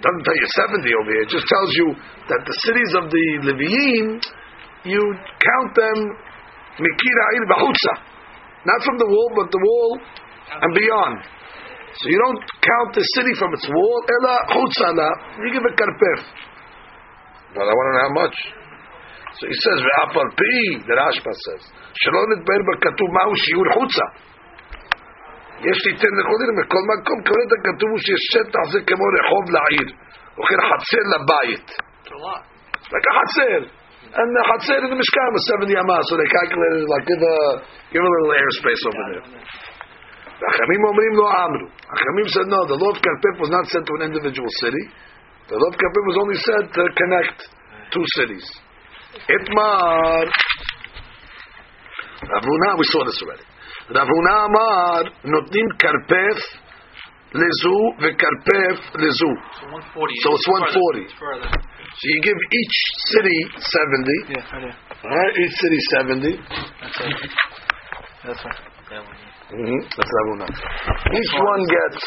[0.00, 1.22] Doesn't tell you 70 over here.
[1.22, 1.88] It just tells you
[2.32, 4.22] that the cities of the Leviim,
[4.88, 5.98] you count them
[6.80, 7.94] Mekir ha'ir v'chutza.
[8.64, 10.00] Not from the wall, but the wall
[10.59, 11.15] and beyond.
[11.99, 15.09] So you don't count the city from its wall, ela chutzala,
[15.43, 16.21] you give it karpef.
[17.51, 18.37] Well, I want to know how much.
[19.39, 21.63] So he says, ve'apal pi, the Rashba says,
[21.93, 24.07] שלא נדבר בכתוב מהו שיעור חוצה.
[25.67, 29.87] יש ליתן לכהנים, בכל מקום כהנת הכתוב הוא שיש שטח זה כמו רחוב לעיר,
[30.37, 31.67] וכן חצר לבית.
[31.69, 32.43] It's a lot.
[32.93, 33.81] Like a חצר.
[34.11, 37.37] And the Hatzer in the Mishkan was 70 amas, so they calculated like give a
[37.95, 39.23] give a little airspace over there.
[40.36, 41.66] Achamim omrim lo amru.
[41.72, 42.60] Achamim said no.
[42.68, 44.84] The law of karpef was not said to an individual city.
[45.48, 47.38] The law of karpef was only said to connect
[47.92, 48.44] two cities.
[49.32, 50.28] Itmar.
[52.20, 53.46] Ravuna, we saw this already.
[53.96, 56.38] Ravuna Amar notnim karpef
[57.32, 59.32] lezu vekarpef lezu.
[59.56, 60.14] So 140.
[60.20, 61.00] So it's 140.
[61.00, 61.48] It's further.
[61.48, 62.76] So you give each
[63.08, 64.36] city 70.
[64.36, 64.68] Yeah,
[65.00, 65.34] right.
[65.40, 66.36] Each city 70.
[66.36, 67.30] That's it.
[68.24, 69.25] That's right.
[69.51, 69.79] Mm-hmm.
[69.83, 70.47] That's Ravuna.
[70.47, 71.99] Each one gets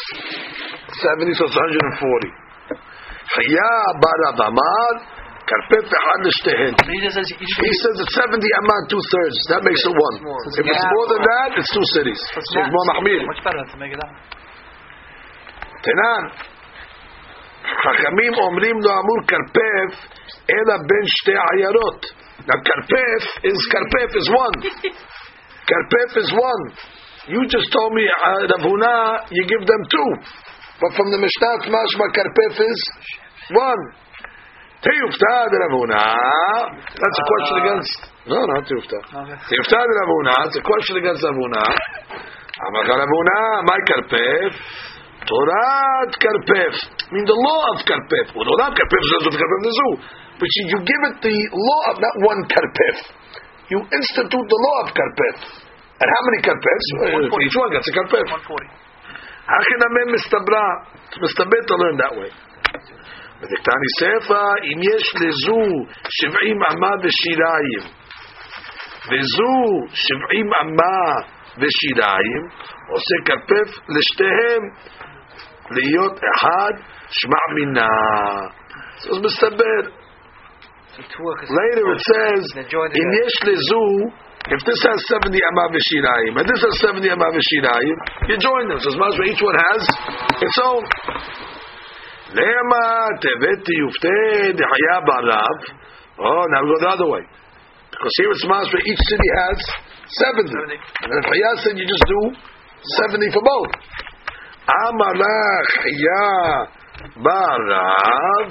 [0.97, 2.25] 70, so it's 140.
[3.35, 4.91] Chaya Barav Amar,
[5.45, 6.73] Karpef Echad L'Shtehen.
[6.73, 9.37] But he just says each He says it's 70 Amar, two thirds.
[9.53, 10.15] That makes it one.
[10.25, 10.41] more.
[10.57, 12.17] If it's more than that, it's two cities.
[12.33, 13.21] So it's more Mahmir.
[13.29, 14.11] much better to make it up.
[15.85, 16.23] Tenan.
[17.85, 19.91] חכמים אומרים לו אמור כרפף
[20.49, 22.05] אלא בין שתי עיירות.
[22.49, 24.55] Now כרפף is כרפף is one.
[25.69, 26.63] כרפף is one.
[27.30, 30.08] You just told me, uh, Ravuna, you give them two.
[30.82, 32.80] But from the Mishnah, Mashma Karpef is
[33.54, 33.82] one.
[34.82, 36.02] the Ravuna.
[36.90, 37.62] That's a question ah.
[37.62, 37.92] against.
[38.26, 39.02] No, not Tiyuftah.
[39.46, 40.34] the Ravuna.
[40.50, 41.62] It's a question against Ravuna.
[42.66, 44.52] Amar Ravuna, my Karpef.
[45.22, 46.74] Torat Karpef.
[46.74, 48.26] I mean, the law of Karpef.
[48.34, 49.88] Well, not Karpef, Zazuf Karpef Nizu.
[50.40, 52.96] But you, you give it the law of not one Karpef.
[53.70, 55.69] You institute the law of Karpef.
[56.01, 56.87] And how many כרפפs?
[57.31, 58.27] For each one gets a כרפף.
[58.29, 58.69] 140.
[59.47, 60.67] הכי נמי מסתברה.
[61.05, 62.31] It's מסתבר to learn that way.
[63.41, 65.63] ודקתני ספר, אם יש לזו
[66.09, 67.83] שבעים אמה ושיריים,
[69.09, 69.55] וזו
[69.93, 70.99] שבעים אמה
[71.59, 72.43] ושיריים,
[72.89, 74.61] עושה כרפף לשתיהם,
[75.71, 76.73] להיות אחד,
[77.09, 77.87] שמע מינה.
[79.11, 79.81] אז מסתבר.
[80.95, 81.49] So two workers.
[81.61, 83.25] Later it says, They join אם together.
[83.25, 83.87] יש לזו,
[84.48, 88.80] if this has 70 Amav Shirayim, and this has 70 Amav Shirayim, you join them.
[88.80, 89.82] So as much as each one has
[90.40, 90.82] its own.
[92.32, 92.84] Lema
[93.20, 95.56] teveti yufte dehaya barav.
[96.18, 97.20] Oh, now we go the other way.
[97.90, 99.58] Because here it's masra, each city has
[100.08, 100.48] 70.
[100.48, 102.32] And if Hayah said you just do
[103.12, 103.72] 70 for both.
[104.88, 106.66] Amalach Hayah
[107.20, 108.48] barav.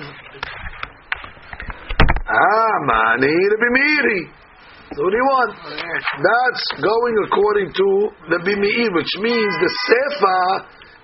[2.29, 4.38] Amani rabimiri.
[4.97, 5.53] 21.
[6.25, 7.87] That's going according to
[8.33, 10.39] the Bimi'i, which means the Sefa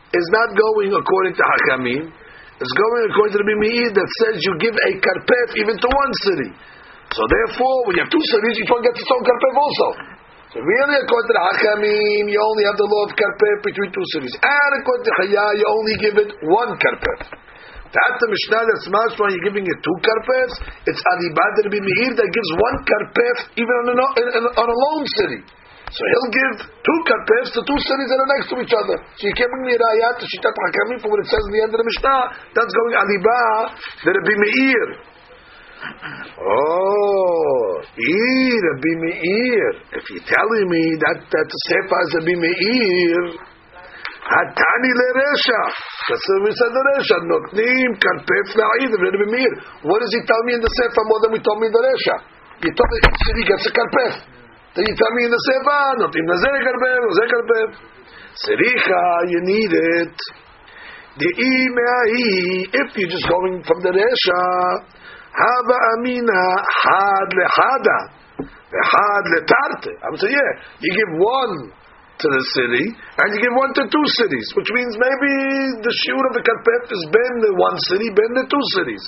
[0.10, 2.04] is not going according to Hakamim.
[2.10, 6.14] It's going according to the Bimi'i that says you give a carpet even to one
[6.26, 6.50] city.
[7.14, 9.88] So therefore, when you have two cities, you don't get the same carpet also.
[10.56, 14.08] So really, according to the Hakamim, you only have the law of carpet between two
[14.18, 14.34] cities.
[14.40, 17.45] And according to Chaya, you only give it one carpet.
[17.96, 20.56] That's the Mishnah that's mashma when you're giving it two karpefs.
[20.84, 24.08] It's Adibad Rabbi Meir that gives one karpef even on a,
[24.60, 25.40] on a lone city.
[25.96, 29.00] So he'll give two karpefs to two cities that are next to each other.
[29.16, 31.62] So you can't bring me rayat to Shitat Hakamim for what it says in the
[31.64, 32.52] end of the Mishnah.
[32.52, 33.66] That's going Adibad
[34.04, 34.88] Rabbi Meir.
[36.36, 39.72] Oh, Rabbi Meir.
[39.96, 43.55] If you're telling me that that the Sefer is Rabbi Meir,
[44.26, 44.58] What
[46.42, 47.18] we said the resha.
[47.30, 49.54] Notnim karpef la'id Rabbi Meir.
[49.86, 51.84] What does he tell me in the Sefer more than we told me in the
[51.86, 52.26] resha?
[52.66, 54.26] You told me city gets a karpef.
[54.74, 57.70] Then you tell me in the Sefer, ah, notnim nazeh karpef, nazeh karpef.
[58.42, 59.72] Sericha, you need
[60.02, 60.18] it.
[61.22, 64.42] The imeahi, if you're just going from the resha,
[65.38, 67.98] haba amina had lehada,
[68.74, 69.94] had letarte.
[70.02, 70.52] I would say, yeah,
[70.82, 71.85] you give one
[72.16, 76.24] to the city, and you give one to two cities, which means maybe the shiur
[76.32, 79.04] of the karpef is ben the one city, ben the two cities.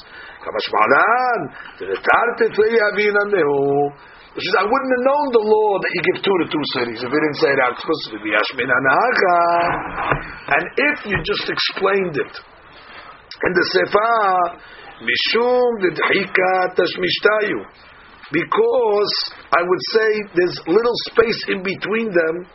[4.37, 6.99] Which is, I wouldn't have known the law that you give two to two cities
[7.01, 8.31] if he didn't say that explicitly.
[8.31, 9.39] Yashmin anacha.
[10.55, 14.61] And if you just explained it in the sefer,
[15.03, 15.83] mishum
[16.75, 17.59] tashmishtayu,
[18.31, 19.13] because
[19.51, 22.47] I would say there's little space in between them.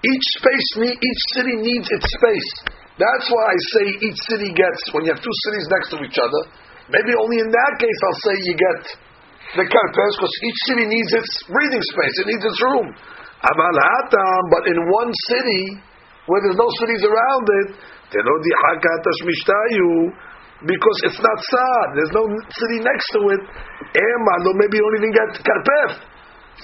[0.00, 2.50] Each space, need, each city needs its space.
[2.96, 6.16] That's why I say each city gets when you have two cities next to each
[6.16, 6.42] other.
[6.88, 8.80] Maybe only in that case I'll say you get
[9.60, 12.14] the karpes because each city needs its breathing space.
[12.24, 12.92] It needs its room.
[13.40, 15.80] But in one city
[16.28, 17.68] where there's no cities around it,
[20.60, 21.86] because it's not sad.
[21.96, 23.42] There's no city next to it.
[23.96, 26.09] Ema, maybe you don't even get karpef.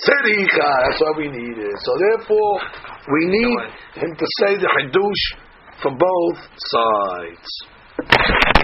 [0.05, 1.77] Sericha, that's why we need it.
[1.81, 2.61] So therefore,
[3.13, 3.59] we need
[3.95, 5.25] him to say the hadush
[5.83, 8.56] for both sides.